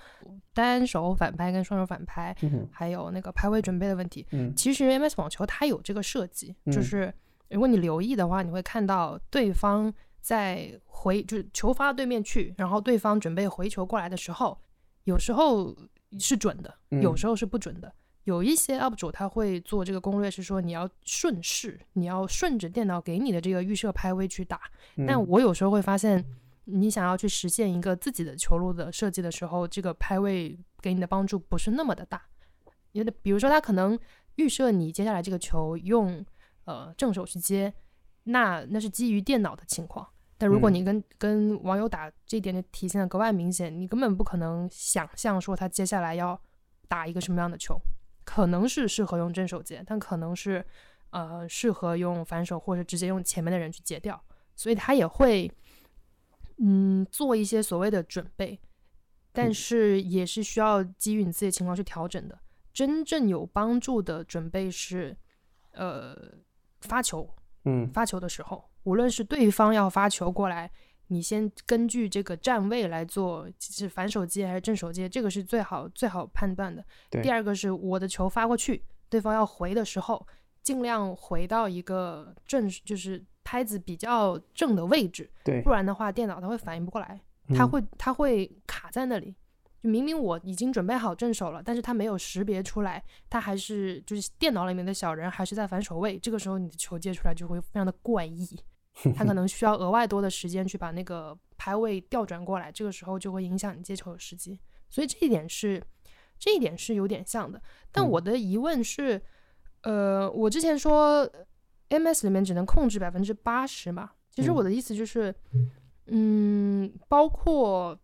[0.53, 2.35] 单手反拍跟双手反拍，
[2.71, 4.27] 还有那个拍位准备的问题。
[4.57, 7.13] 其实 MS 网球它有这个设计，就是
[7.51, 14.59] 如果你留意的话，你会看到对方在回就是球发到对面去，然后对方准备回球过来的时候，
[15.05, 15.77] 有时候
[16.19, 17.93] 是准的，有时候是不准的。
[18.25, 24.61] 有一些 UP 主他会做这个攻略，是说你要顺势，你要顺着电脑给你的这个预设拍位去打。
[25.07, 26.25] 但我有时候会发现，
[26.65, 32.23] 你想要去实现一个自己的球路的设计的时候，这个拍位给你的帮助不是那么的大。
[32.93, 33.99] 有的比如说他可能
[34.37, 36.25] 预设你接下来这个球用
[36.65, 37.73] 呃正手去接，
[38.23, 40.09] 那那是基于电脑的情况。
[40.39, 46.41] 但如果你跟跟网友打，这一点就体现的格外明显，你根本不可能想象说他接下来要
[46.89, 47.79] 打一个什么样的球。
[48.25, 50.65] 可能是适合用正手接，但可能是，
[51.11, 54.21] 呃，适合用反手或者直接用前面的人去截掉，
[54.57, 55.51] 所以他也会，
[56.59, 58.59] 嗯，做一些所谓的准备，
[59.33, 62.39] 但是也是需要基于你自己的情况去调整的。
[62.73, 65.17] 真正有帮助的准备是，
[65.73, 66.17] 呃，
[66.81, 67.29] 发球，
[67.65, 70.71] 嗯，发球的时候，无论是对方要发球过来。
[71.15, 76.85] 你先根据这个站位来做，是反手接还是正手接，这个是最好最好判断的。
[77.23, 80.27] 第二个是我的球发过去，对方要回的时候，
[80.61, 85.31] 尽量回到一个正，就是拍子比较正的位置。
[85.45, 87.21] 对，不然的话，电脑它会反应不过来，
[87.55, 89.33] 它会它会卡在那里。
[89.81, 96.19] 就明明我已经准备好正手了，但是它没有识别出来，它还是就是电脑里面的小人还是在反手位。
[96.19, 98.59] 这个时候你的球接出来就会非常的怪异。
[99.17, 104.59] 他可能需要额外多的时间去把那个拍位调转过来，这个时候就会影响你接球的时机。
[104.89, 105.83] 所以这一点是，
[106.39, 107.61] 这一点是有点像的。
[107.91, 109.21] 但我的疑问是，
[109.83, 111.29] 呃，我之前说
[111.89, 114.13] MS 里面只能控制百分之八十嘛？
[114.31, 115.35] 其实我的意思就是，
[116.07, 117.99] 嗯，包括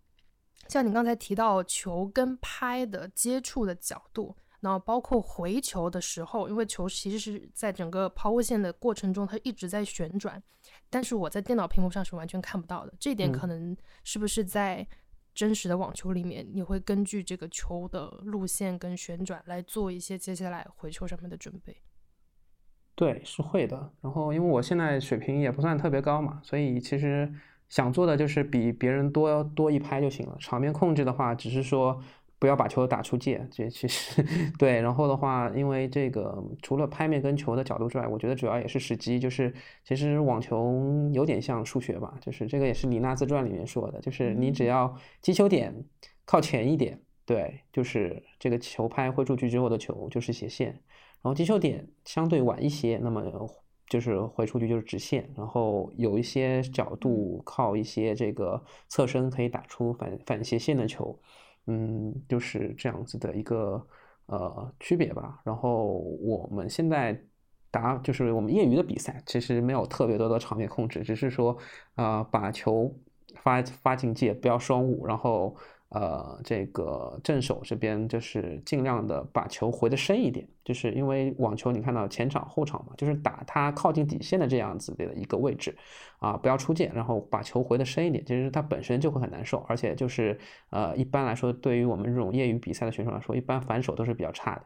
[0.69, 4.37] 像你刚才提到球跟拍的接触的角度。
[4.61, 10.43] 然后包括回球的时候，因为球其实是在整个抛物线的过程中，它一直在旋转，
[10.91, 12.93] 但是我在电脑屏幕上是完全看不到的。
[13.01, 14.87] 这点可能是不是在
[15.35, 21.75] 真实的网球里面，你会根据这个球的路线跟旋转来做一些接下来回球上面的准备？
[22.95, 23.91] 对，是会的。
[24.03, 27.33] 然后因为我现在水平也不算特别高嘛，所以其实
[27.71, 30.37] 想做的就是比别人多多一拍就行了。
[30.39, 31.99] 场面控制的话，只是说。
[32.41, 34.25] 不要把球打出界，这其实
[34.59, 34.81] 对。
[34.81, 39.21] 然后的话，因为这个除了拍面跟球的角度之外，我觉得主要也是时机。
[39.21, 39.53] 就是
[39.85, 40.75] 其实网球
[41.13, 45.85] 有点像数学吧，就是这个也是李娜自传里面说的，就是你只要击球点
[46.25, 50.71] 靠前一点，对，就是这个球拍挥出去之后的球就是斜线；
[51.21, 53.23] 然后击球点相对晚一些，那么
[53.87, 55.31] 就是挥出去就是直线。
[55.37, 61.21] 然后有一些角度靠一些这个侧身可以打出反反斜线的球。
[61.71, 63.87] 嗯，就是这样子的一个
[64.27, 65.41] 呃区别吧。
[65.45, 67.19] 然后我们现在
[67.71, 71.57] 打，就是我们业余的比赛，其实没有特别多的场面控制，只是说，
[71.95, 72.93] 啊，把球
[73.43, 75.57] 发发进界，不要双误，然后。
[75.91, 85.77] 呃，这个正手这边就是尽量的把球回的深一点，就是因为网球你看到前场后场嘛，就是打它靠近底线的这样子的一个位置，
[86.21, 90.39] 啊，不要出界，然后把球回的深一点，其实它本身就会很难受，而且就是
[90.71, 94.63] 呃，一般来说，对于我们这种业余比赛的选手来说，一般反手都是比较差的，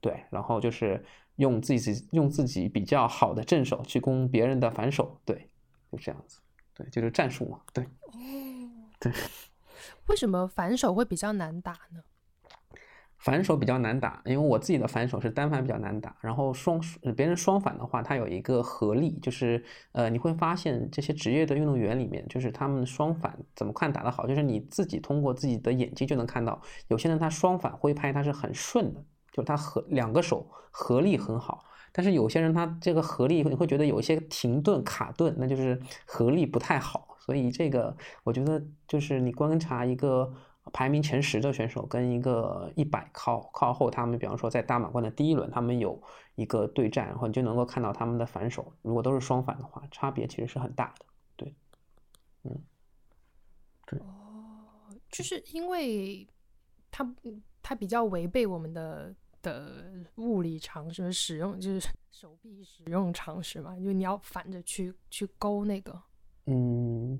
[0.00, 1.04] 对，然后就是
[1.36, 5.48] 用自己用自己比较好的正手去攻别人的反手，对，
[5.92, 6.40] 就这样子，
[6.74, 7.86] 对，就是战术嘛，对，
[8.98, 9.12] 对。
[10.08, 12.02] 为什么反手会比较难打呢？
[13.16, 16.78] 反手比较难打，因为我自己的反手是单反比较难打，然后双
[17.16, 29.02] 别人双反的话，它有一个合力，就是呃，你会发现这些职业的运动员里面，就是他们双反怎么看打得好，就是你自己通过自己的眼睛就能看到，有些人他双反挥拍他是很顺的，
[29.32, 37.03] 就是他合两个手合力很好，但是有些人他这个合力你会觉得有一些停顿卡顿，那就是合力不太好。
[37.24, 40.30] 所以这个，我觉得就是你观察一个
[40.74, 45.98] 排名前十的选手跟一个一百靠靠后，他们比方说在大满贯的第一轮，他们有
[46.34, 51.06] 一个对战，然后你就能够看到他们的反手，如果都是双反的话，差别其实是很大的。
[51.36, 51.54] 对，
[52.42, 52.62] 嗯，
[53.86, 53.98] 对。
[54.00, 56.28] 哦，就是因为
[56.90, 57.10] 它
[57.62, 66.02] 它比较违背我们的的物理常识，使用就是手臂使用常识嘛，就你要反着去去勾那个。
[66.46, 67.18] 嗯，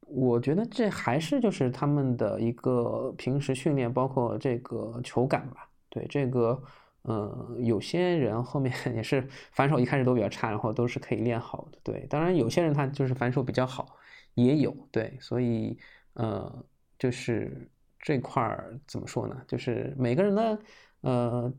[0.00, 5.68] 我觉得这还是就是他们的一个平时训练，包括这个球感吧。
[5.90, 6.60] 对这个，
[7.02, 11.78] 呃，有些人后面 也是反手一开始都比较差，然后都是可以练好的。
[11.82, 13.96] 对，当然有些人他就是反手比较好，
[14.34, 15.16] 也有对。
[15.20, 15.78] 所以，
[16.14, 16.64] 呃，
[16.98, 19.40] 就是这块儿怎么说呢？
[19.46, 20.58] 就是每个人的
[21.02, 21.52] 呃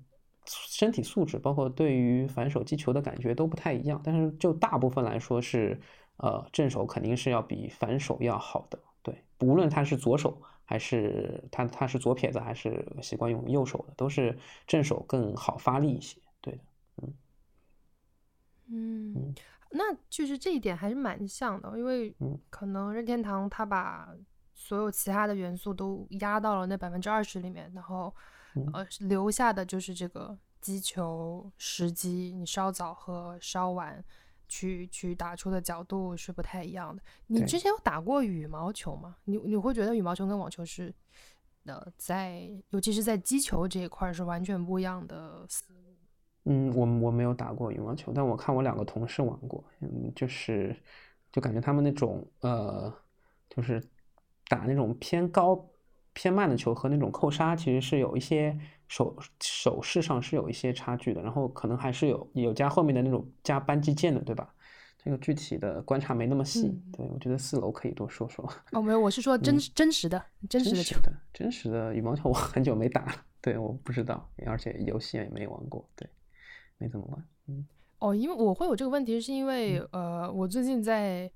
[0.46, 4.02] 身体素质，包括对于反手击球的感觉都不太一样。
[4.04, 5.80] 但是就大部分来说是。
[6.20, 16.60] 呃，正手肯定是要比反手要好的，对，无论他是左手还是他他是左撇子还是习惯用右手的，都是正手更好发力一些，对的，
[17.02, 17.14] 嗯。
[18.72, 19.34] 嗯，
[19.72, 22.14] 那就是这一点还是蛮像的，因为
[22.50, 24.14] 可能任天堂他把
[24.54, 28.14] 所有其他的元素都压到了那百分之二十里面，然后
[28.74, 34.04] 呃留下的就是这个击球时机，你稍早和稍晚。
[34.50, 37.02] 去去打出的角度是不太一样的。
[37.28, 39.16] 你之前有打过羽毛球吗？
[39.24, 40.94] 你你会觉得羽毛球跟网球是，
[41.64, 45.80] 呃，在尤其是在击球这一块是完全不一样的思路。
[46.46, 50.76] 嗯，我我没有打过羽毛球，但我看我两个同事玩过，嗯，就是
[51.32, 52.94] 就感觉他们那种呃，
[53.50, 53.82] 就是
[54.48, 55.64] 打那种偏高
[56.12, 58.60] 偏慢的球和那种扣杀，其实是有一些。
[58.90, 64.54] 手手势上是有一些差距的，然后可能还是有有加后面的那种加扳机键的，对吧？
[65.02, 66.78] 这个具体的观察没那么细。
[66.92, 68.44] 对我觉得四楼可以多说说。
[68.74, 76.06] 哦，没有，我是说真真实的真实的球的真实的羽毛球，我很久没打了，对，我不知道，而且游戏也没玩过，对，
[76.78, 77.26] 没怎么玩。
[77.48, 77.66] 嗯。
[78.00, 81.32] 哦，因为我会有这个问题，是因为呃，我最近在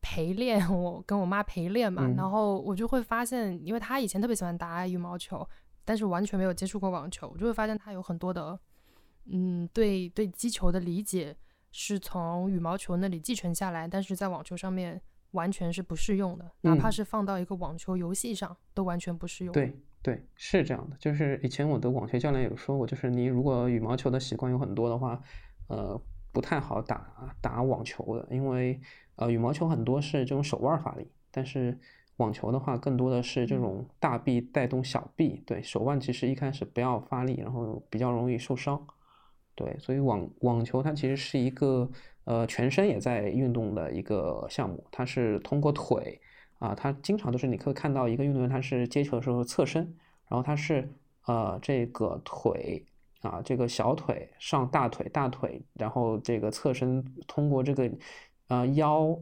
[0.00, 5.46] 陪练， 我跟我妈陪练嘛，然后我就会发现，因为她以前特别喜欢打羽毛球。
[5.86, 8.58] 但是完全没有接触过网球，我就会发现他有很多的，
[9.26, 11.34] 嗯，对对击球的理解
[11.70, 19.52] 是从羽毛球那里继承下来，但是在网球上面完全是不适用的，哪怕是放到一个网球游戏上，都完全不适用。
[19.54, 19.72] 对
[20.02, 20.96] 对，是这样的。
[20.98, 25.22] 就是以前我的网球教练有说过，就是你如果羽毛球的习惯有很多的话，
[25.68, 25.98] 呃，
[26.32, 28.80] 不太好打打网球的，因为
[29.14, 31.78] 呃，羽毛球很多是这种手腕发力，但是。
[32.18, 38.86] 网球的话，更多的是这种大臂带动小臂，对手腕其实一开始不要发力，然后比较容易受伤，
[39.54, 41.90] 对，所以网网球它其实是一个
[42.24, 46.18] 呃全身也在运动的一个项目，它是通过腿
[46.58, 49.82] 啊，它经常都是你可以看到一个运动员他是接球的时候侧身，
[50.28, 50.90] 然后他是
[51.26, 52.82] 呃这个腿
[53.20, 57.90] 啊这个小腿上大腿大腿，然后这个侧身通过这个
[58.48, 59.18] 呃腰。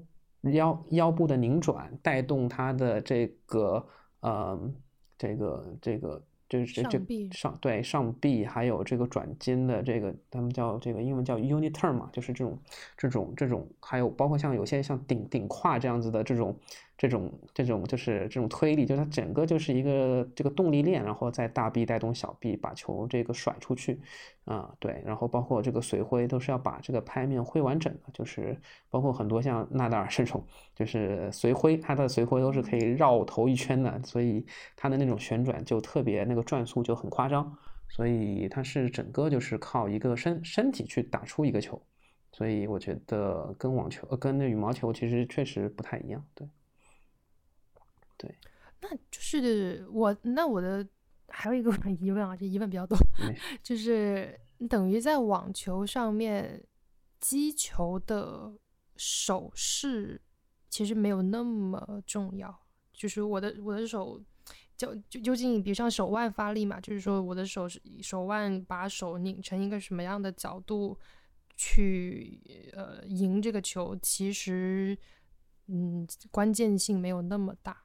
[0.53, 3.87] 腰腰部的拧转带动它的这个
[4.21, 4.59] 呃
[5.19, 7.01] 这个这个就是这
[7.33, 12.59] 上对上臂还有这个转肩的这个他们叫这个英文叫 unit turn 嘛，就是这种
[12.97, 16.57] 这种这种还有包括像有些像顶顶胯这样子的这种。
[16.97, 24.01] 这种这种就是这种推力，就是它整个就是一个这个动力链，然后在大臂带动小臂把球这个甩出去，
[24.45, 28.57] 啊对，然后包括这个随挥都是要把这个拍面挥完整的，就是
[28.91, 37.57] 包括很多像纳达尔这种，就是随挥，他的随挥都是可以绕头一圈的，所以他的那种旋转就特别那个转速就很夸张，
[37.89, 41.83] 所以他是整个就是靠一个身身体去打出一个球，
[42.31, 46.49] 所以我觉得跟网球呃跟那羽毛球其实确实不太一样，对。
[48.17, 48.35] 对，
[48.81, 50.87] 那就是我那我的
[51.29, 52.97] 还有一个 疑问啊，这疑问比较多，
[53.63, 54.39] 就是
[54.69, 56.65] 等于在网球上面
[57.21, 58.53] 击球的
[58.97, 60.21] 手势
[60.69, 62.55] 其实没有那么重要，
[62.93, 64.23] 就是我的我的手
[64.77, 70.99] 就就究竟比如像手腕发力嘛，就是说我的手是手腕把手拧成一个什么样的角度
[71.57, 74.97] 去呃赢这个球，其实
[75.67, 77.84] 嗯关键性没有那么大。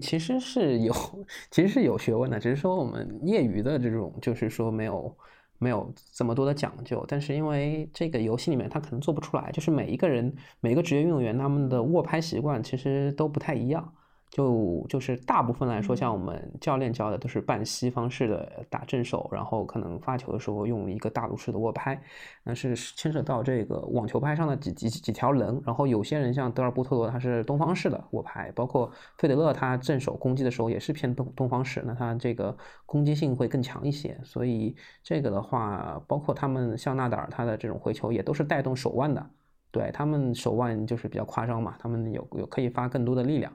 [0.00, 0.92] 其实是有，
[1.50, 5.16] 其实是有学问的，只是说我们业余的这种，就是说没有
[5.58, 7.04] 没有这么多的讲究。
[7.08, 13.94] 但是因为这个游戏里面，他可能做不出来，就是每一个人，每个职业运动员，他们的握拍习惯其实都不太一样。
[14.34, 22.02] 就就是大部分来说，像我们教练教的都是半西方式的打正手，然后可能发球的时候用一个大陆式的握拍，
[22.42, 25.62] 那是牵扯到这个网球拍上的几几几条棱。
[25.64, 32.56] 然后有些人像德尔波特罗，他是东方式的握拍，包括费德勒，他正手攻击的时候也是偏东东方式，那他这个
[32.86, 34.18] 攻击性会更强一些。
[34.24, 39.24] 所以这个的话，包括他们像纳达尔，他的这种回球也都是带动手腕的，
[39.70, 43.52] 对他们手腕就是比较夸张嘛，他们有有可以发更多的力量。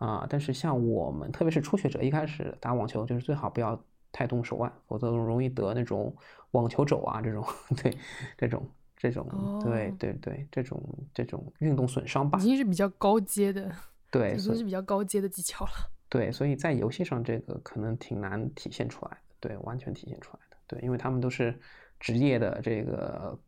[0.00, 3.78] 啊，但是像我们，特别是初学者，一开始打网球就是最好不要
[4.10, 6.16] 太动手腕，否则容易得那种
[6.52, 7.46] 网球肘啊，这种
[7.76, 7.98] 对，
[8.38, 10.82] 这种这种对对对，这种
[11.12, 13.70] 这种运动损伤吧，已经是比较高阶的，
[14.10, 15.72] 对，已经是比较高阶的技巧了。
[16.08, 21.60] 对，所以在游戏上这个可能挺难体现出来的，对，完全体现出来的，对，因为他们都是
[21.98, 23.38] 职业的这个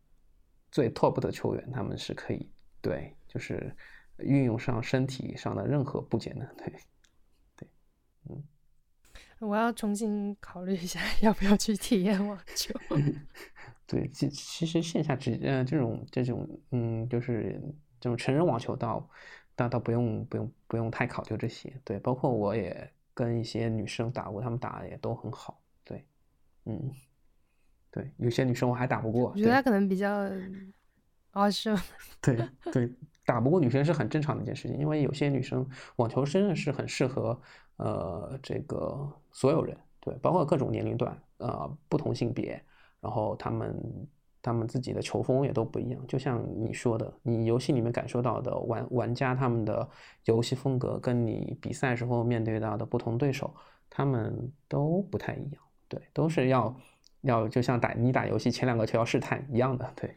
[0.70, 2.46] 最 top 的球员，他们是可以，
[2.82, 3.74] 对，就是。
[4.18, 6.72] 运用上身体上的任何部件的，对，
[7.56, 7.68] 对，
[8.28, 8.42] 嗯，
[9.40, 12.74] 我要重新考虑一下， 要不要去体验网球。
[13.86, 17.60] 对，其其实线下直呃这种这种嗯，就是
[18.00, 19.06] 这种成人网球倒
[19.54, 26.06] 倒倒不用不用不用太考究这些，对，包括我也跟一些女生打过，她们打的也都很好，对，
[26.64, 26.90] 嗯，
[27.90, 30.30] 对，有些女生我还打不过，我觉得她可能比较，
[31.32, 31.82] 哦，是吗？
[32.22, 32.36] 对
[32.72, 32.90] 对。
[33.24, 35.64] 打不过女生是很正常的一件事情，因为有些女生
[35.96, 37.40] 网球真的是很适合，
[37.76, 42.60] 呃，这个所有人，对，包括各种年龄段，呃，不同性别，
[43.00, 44.08] 然后他们
[44.42, 46.04] 他们自己的球风也都不一样。
[46.08, 49.88] 就像你说的，你游戏里面感受到的玩玩家他们的
[50.24, 53.54] 游戏风格，跟你比赛时候面对到的不同对手，
[53.88, 56.76] 他们都不太一样，对，都是要
[57.20, 60.16] 要就像打你打游戏前两个球要试探一样的，对。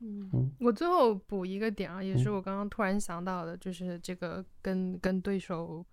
[0.00, 5.84] 嗯，我最后补一个点啊，也是我刚刚突然想到的，就是这个跟跟对手，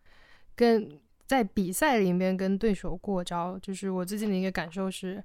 [0.56, 5.24] 跟在比赛里面跟对手过招，就是我最近的一个感受是，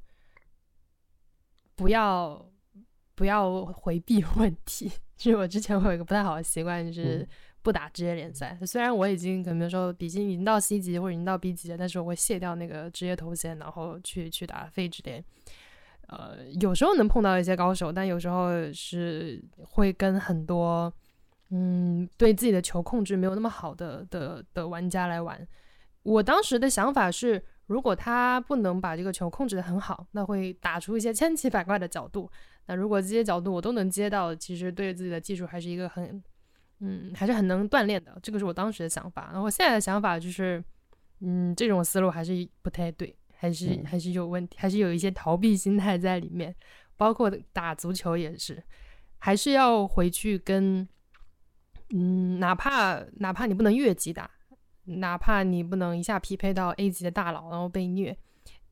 [1.75, 2.49] 不要
[3.17, 4.91] 不要回避问题。
[5.19, 7.29] 就是我之前我有一个不太好的习惯，就是
[7.63, 8.57] 不打职业联赛。
[8.65, 15.23] 虽然我已经可能说已经已经到 C 级或者已经到 B 级了，但是我会卸掉那个职业头衔，然后去去打非职联。
[16.09, 20.93] 呃，有时候能碰到一些高手，但有时候是会跟很多，
[21.51, 25.47] 嗯，对自己的球控制没有那么好的的的玩家来玩。
[26.03, 32.31] 我当时的想法是，如果他不能把这个球控制的很好，那会打出一些千奇百怪的角度。
[32.67, 36.23] 那如果这些角度我都能接到，其实对自己的技术还是一个很，
[36.81, 38.19] 嗯，还是很能锻炼的。
[38.23, 39.29] 这个是我当时的想法。
[39.33, 40.63] 然后现在的想法就是，
[41.21, 46.55] 嗯，这种思路还是不太对，还是还是有问题，还是有一些逃避心态在里面。
[46.97, 48.60] 包括打足球也是，
[49.19, 50.86] 还是要回去跟，
[51.90, 54.28] 嗯，哪怕哪怕你不能越级打，
[54.82, 58.19] 哪怕你不能一下匹配到 A 级的大佬然后被虐，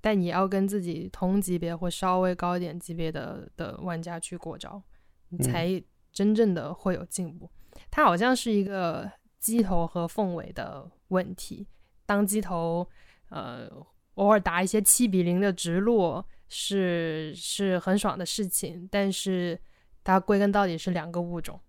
[0.01, 4.83] 但你要跟自己同级别或稍微高一点级别的的玩家去过招，
[5.29, 5.81] 你才
[6.13, 7.49] 真正的会有进步。
[7.93, 11.69] 它好像是一个鸡头和凤尾的问题，
[12.05, 12.85] 当鸡头
[13.29, 13.71] 呃
[14.17, 16.27] 偶尔打一些七比零的直落。
[16.49, 19.61] 是是很爽的事情，但是
[20.05, 21.61] 它归根到底是两个物种。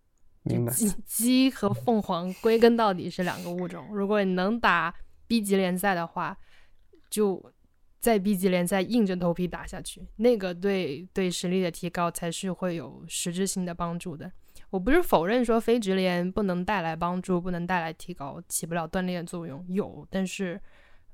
[0.71, 3.87] 鸡鸡和凤凰归根到底是两个物种。
[3.91, 4.93] 如果你能打
[5.25, 6.37] B 级联赛的话，
[7.09, 7.43] 就
[7.99, 14.31] 在 B 级联赛硬着头皮打下去，那个对对实力的提高才是会有实质性的帮助的。
[14.69, 20.61] 我不是否认说非直连不能带来帮助，不能带来提高，起不了锻炼作用，有，但是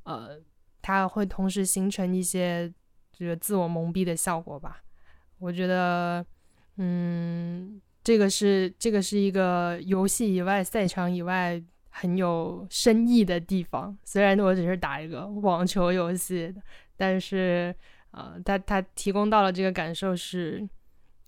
[0.03, 0.37] 呃，
[0.83, 2.71] 它会同时形成一些。
[3.15, 4.81] 就是自我蒙蔽的效果吧，
[5.37, 6.25] 我觉得，
[6.77, 13.95] 嗯，这个是这个是一个游戏以外、赛场以外很有深意的地方。
[14.03, 16.51] 虽然我只是打一个网球游戏，
[16.97, 17.73] 但是，
[18.09, 20.67] 呃，他他提供到了这个感受是，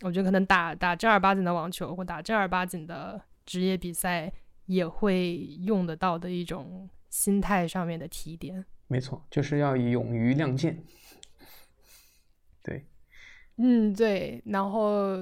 [0.02, 4.34] 我觉得可能打打正儿八经的网球或打正儿八经的职业比赛
[4.65, 8.65] 也会用得到的一种心态上面的提点。
[8.88, 10.84] 没错，就是要勇于亮剑。
[12.62, 12.86] 对，
[13.57, 15.18] 嗯，对，然后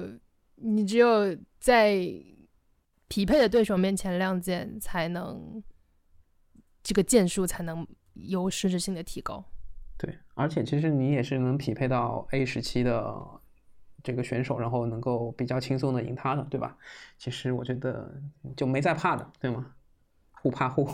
[0.56, 1.96] 你只有在
[3.08, 5.62] 匹配的对手面前亮剑，才能
[6.82, 9.44] 这个剑术才能有实质性的提高。
[9.96, 13.14] 对，而且其实你也是能匹配到 A 时期的
[14.02, 16.76] 这个选手，然后能够比较轻松的赢他的，对吧？
[17.16, 18.20] 其实我觉得
[18.56, 19.74] 就没在怕的，对吗？
[20.32, 20.86] 互怕互。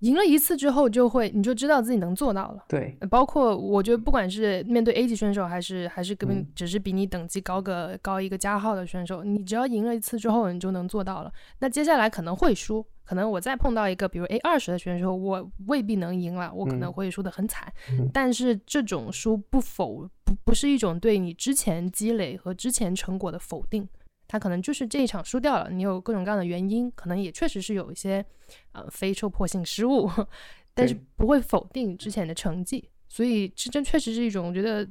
[0.00, 2.64] 赢了一次之后，就会你就知道自己能做到了。
[2.68, 11.32] 对，包括我觉得，不管是面对 A 级选手，还是还是根本只是比你等级高个高一个加号的选手，你只要赢了一次之后，你就能做到了。
[11.60, 17.72] 那接下来可能会输，可能我再碰到一个比如 A 二十的选手，我未必能赢了，我可能会输得很惨。
[18.12, 23.88] 但是这种输不否不不是一种对你之前积累和之前成果的否定。
[24.28, 28.24] 他可能就是这一场输掉了，你有各种各样的原因，可能也确实是有一些
[28.72, 30.10] 呃非受迫性失误，
[30.74, 34.88] 但是不会否定之前的成绩，所以这这确实是一种我觉得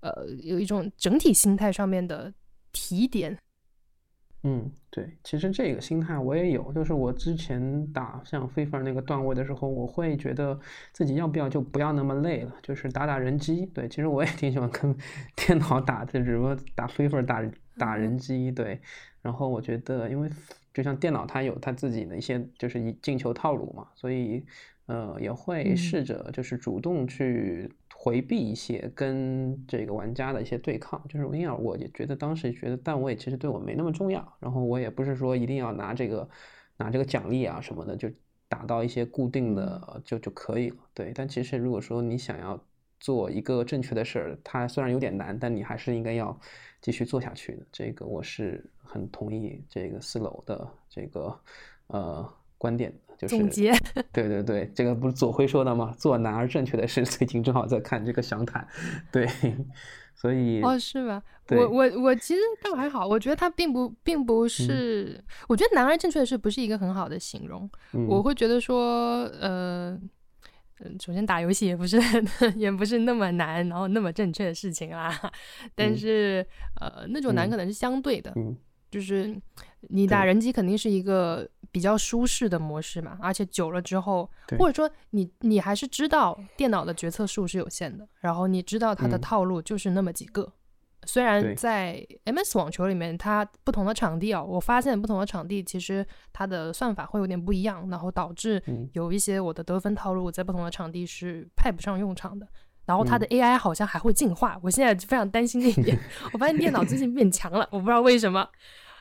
[0.00, 2.32] 呃有一种整体心态上面的
[2.72, 3.38] 提点。
[4.44, 10.58] 嗯，对，其实这个心态我也有，就是我之前打像 FIFA 那个段位的时候，我会觉得
[10.92, 13.66] 自己要不要就不要那么累了，就是打打人机。
[13.66, 14.96] 对，其实我也挺喜欢跟
[15.34, 17.42] 电脑打，就只不过打 FIFA 打。
[17.78, 18.80] 打人机对，
[19.22, 20.28] 然后我觉得，因为
[20.74, 24.44] 就像电脑，它有它自己的一些就是一进球套路嘛，所以
[24.86, 31.02] 呃也会试着就是主动去回避一些跟这个玩家的一些对抗。
[31.08, 36.28] 就是因而我也觉得当时觉得段位其实对我没那么重要，然后我也不是说一定要拿这个
[36.76, 38.08] 拿这个奖励啊什么的，就
[38.48, 40.76] 打到一些固定的就就可以了。
[40.94, 42.62] 对，但其实如果说你想要
[43.00, 46.38] 做一个正确的事儿，它虽然有点难，但你还是应该要。
[46.80, 51.36] 继续做下去的，这个我是很同意这个四楼的这个
[51.88, 53.72] 呃观点的，就是总结，
[54.12, 55.94] 对对对，这个不是左晖说的吗？
[55.98, 58.66] 做难而正确的事，最近正好在看这个详谈，
[59.10, 59.28] 对，
[60.14, 61.22] 所以哦是吧？
[61.50, 67.70] 我我我其实倒还好，我觉得他并不并不是，我觉得难而正确的事不是一个很好的形容，
[68.08, 69.98] 我会觉得说呃。
[70.84, 71.98] 嗯，首先打游戏也不是
[72.56, 75.18] 也不是那么难，然后那么正确的事情啦。
[75.74, 76.46] 但是
[76.80, 78.32] 呃，那种难可能是相对的，
[78.90, 79.34] 就是
[79.88, 90.52] 你打人机肯定是一个比较舒适的模式嘛，而且久了之后，或者说你你还是知道电脑的决策数是有限的，然后你知道它的套路就是那么几个。
[91.08, 98.62] 虽然在 MS 网球里面，它不同的场地啊，我发现不同的场地其实它的算法会有点不一样，然后导致
[98.92, 102.46] 有一些我的得分套路在不同的场地是派不上用场的。
[102.84, 105.98] 然后它的 AI 好像还会进化，我现在非常担心这一点。
[106.32, 108.46] 我发现电脑最近变强了，我不知道为什么，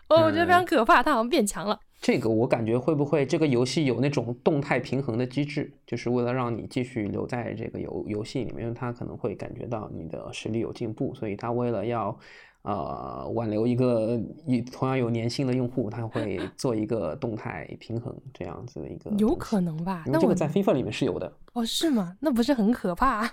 [0.07, 1.77] 哦，我觉得非常可怕，它好像变强了。
[1.99, 12.17] 这个我感觉会不会这个游戏有那种动态平衡的机制，就是为了让你继续留在这个游游戏里面，因为它可能会感觉到你的实力有进步，所以它为了要
[12.61, 19.09] 呃挽留一个一同样有粘性的用户，他会做一个动态平衡这样子的一个。
[19.17, 20.03] 有可能吧？
[20.05, 21.33] 那这个在 FIFA 里面是有的。
[21.53, 22.15] 哦，是吗？
[22.21, 23.27] 那不是很可怕？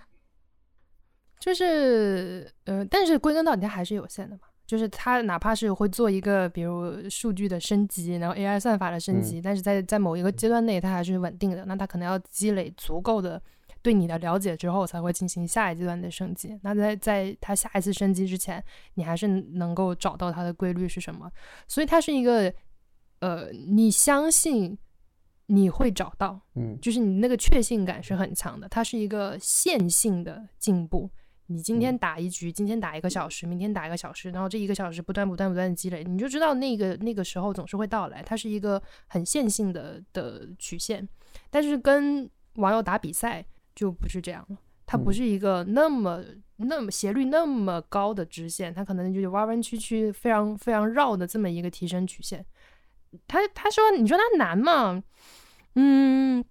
[1.39, 4.43] 就是呃，但是归根到底它还是有限的嘛。
[4.67, 11.65] 就是它哪怕是会做一个，比如数据的升级，然后 AI 算法的升级，但是在在某一个阶段内，它还是稳定的。
[11.67, 13.41] 那它可能要积累足够的
[13.83, 16.59] 对你的了解之后，才会进行下一阶段的升级。
[16.63, 18.65] 那在在它下一次升级之前，
[18.95, 21.31] 你还是能够找到它的规律是什么。
[21.69, 22.53] 所以它是一个，
[23.21, 24.79] 呃，你相信
[25.47, 28.67] 你会找到，嗯，就是你那个确信感是很强的。
[28.71, 31.11] 它是一个线性的进步。
[31.47, 38.23] 你今天打一局，今天打一个小时，明天打一个小时，然后这一个小时不断不断不断的积累，你就知道那个那个时候总是会到来。
[38.23, 41.07] 它是一个很线性的的曲线，
[41.51, 43.45] 但是跟网友打比赛
[43.75, 44.57] 就不是这样了。
[44.87, 46.23] 它不是一个那么
[46.57, 52.45] 那么斜率那么高的直线，它可能就是弯弯曲曲、非常非常绕的这么一个提升曲线。
[53.27, 55.03] 他他说，你说它难吗？
[55.75, 56.45] 嗯，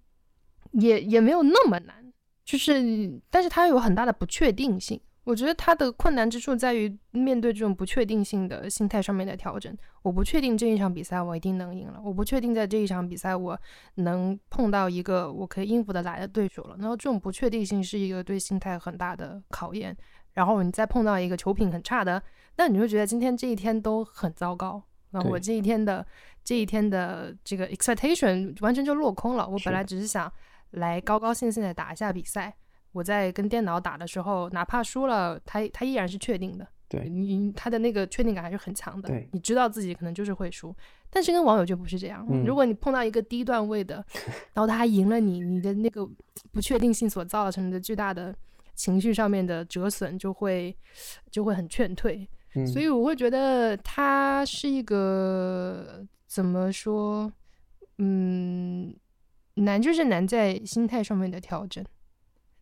[0.72, 2.03] 也也没有那么难。
[2.44, 5.00] 就是，但是它有很大的不确定性。
[5.24, 9.74] 我觉得它的困难之处在于面对这种不确定性的心态上面的调整。
[10.02, 13.58] 我不确定这一场比赛我一定能赢了，我不确定在这一场比赛我
[13.94, 16.76] 能碰到一个我可以应付得来的对手了。
[16.78, 19.96] 然后这种不确定性是一个对心态很大的考验。
[20.34, 22.22] 然后你再碰到一个球品很差的，
[22.56, 24.82] 那你会觉得今天这一天都很糟糕。
[25.12, 26.06] 那我这一天的
[26.44, 29.48] 这一天的这个 expectation 完全就落空了。
[29.48, 30.30] 我本来只是想。
[30.74, 32.54] 来高高兴兴的打一下比赛。
[32.92, 36.64] 我在跟电脑打的时候，哪怕输了，他他依然是确定的。
[36.88, 39.08] 对你，他的那个确定感还是很强的。
[39.08, 40.72] 对，你知道自己可能就是会输，
[41.10, 42.24] 但是跟网友就不是这样。
[42.46, 43.96] 如果你碰到一个低段位的，
[44.54, 46.08] 然后他还赢了你，你的那个
[46.52, 48.32] 不确定性所造成的巨大的
[48.76, 50.76] 情绪上面的折损，就会
[51.32, 52.28] 就会很劝退。
[52.72, 57.32] 所以我会觉得他是一个怎么说，
[57.98, 58.94] 嗯。
[59.54, 61.84] 难就是难在心态上面的调整，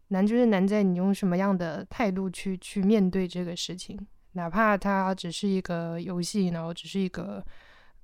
[0.08, 3.98] 难就是难在你用什么样的态度去去面对这个事情，
[4.32, 7.44] 哪怕它只是一个游戏，然后只是一个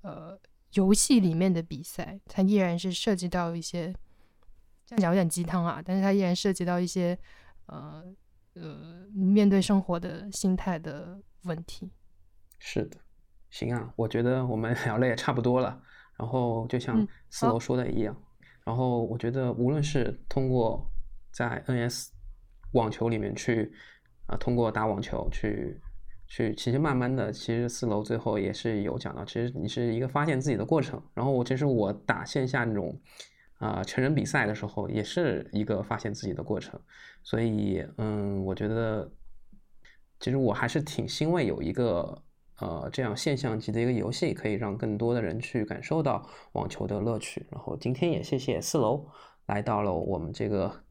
[0.01, 0.39] 呃
[0.73, 3.95] 游戏里面的比赛，它依然是涉及到一些
[4.87, 7.19] 这样讲有点鸡汤啊，但是它依然涉及到一些
[7.67, 8.03] 呃
[8.55, 11.91] 呃面对生活的心态的问题。
[12.59, 12.99] 是的，
[13.51, 15.79] 行啊，我觉得我们 聊的也差不多了，
[16.17, 18.17] 然后就像四楼说的一样。
[18.69, 20.87] 然后我觉得，无论是通过
[21.31, 22.09] 在 NS
[22.73, 23.73] 网球里面去
[24.27, 25.81] 啊，通过打网球去
[26.27, 31.03] 去，其实慢慢的，其实四楼最后也是有讲到，其实你是一个发现自己的过程。
[31.15, 33.01] 然后我其实我打线下那种
[33.57, 36.79] 啊成人比赛的时候，也是一个发现自己的过程。
[37.23, 39.11] 所以嗯，我觉得
[40.21, 42.23] 其实我还是挺欣慰有一个。
[42.61, 47.47] 呃，这样现象级的一个游戏，可以让更多的人去感受到网球的乐趣。
[47.51, 49.07] 然后今天也谢谢四楼
[49.47, 50.85] 来到了我们这个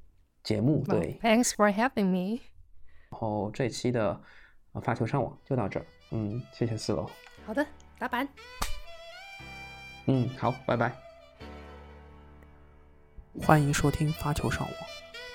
[0.44, 0.81] 节目。
[0.88, 2.39] 对，Thanks for having me。
[3.10, 4.22] 然后这期的
[4.81, 5.85] 发球上网就到这儿。
[6.11, 7.10] 嗯，谢谢四楼。
[7.45, 7.65] 好的，
[7.99, 8.26] 打板。
[10.06, 10.94] 嗯，好，拜拜。
[13.41, 14.76] 欢迎收听发球上网。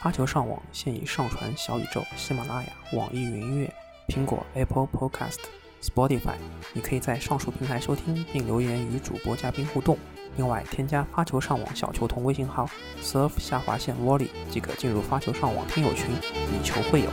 [0.01, 3.75] 发球上网现已上传小宇宙、喜马拉雅、网易云音乐、
[4.09, 5.62] 苹果 Apple Podcast。
[5.83, 6.37] Spotify，
[6.73, 9.99] 你可以在上述平台收听并留言与主播嘉宾互动。
[10.37, 12.71] 另外，添加发球上网小球童微信号
[13.03, 17.11] “serve 下划线 volley 即可进入发球上网听友群，以球会友。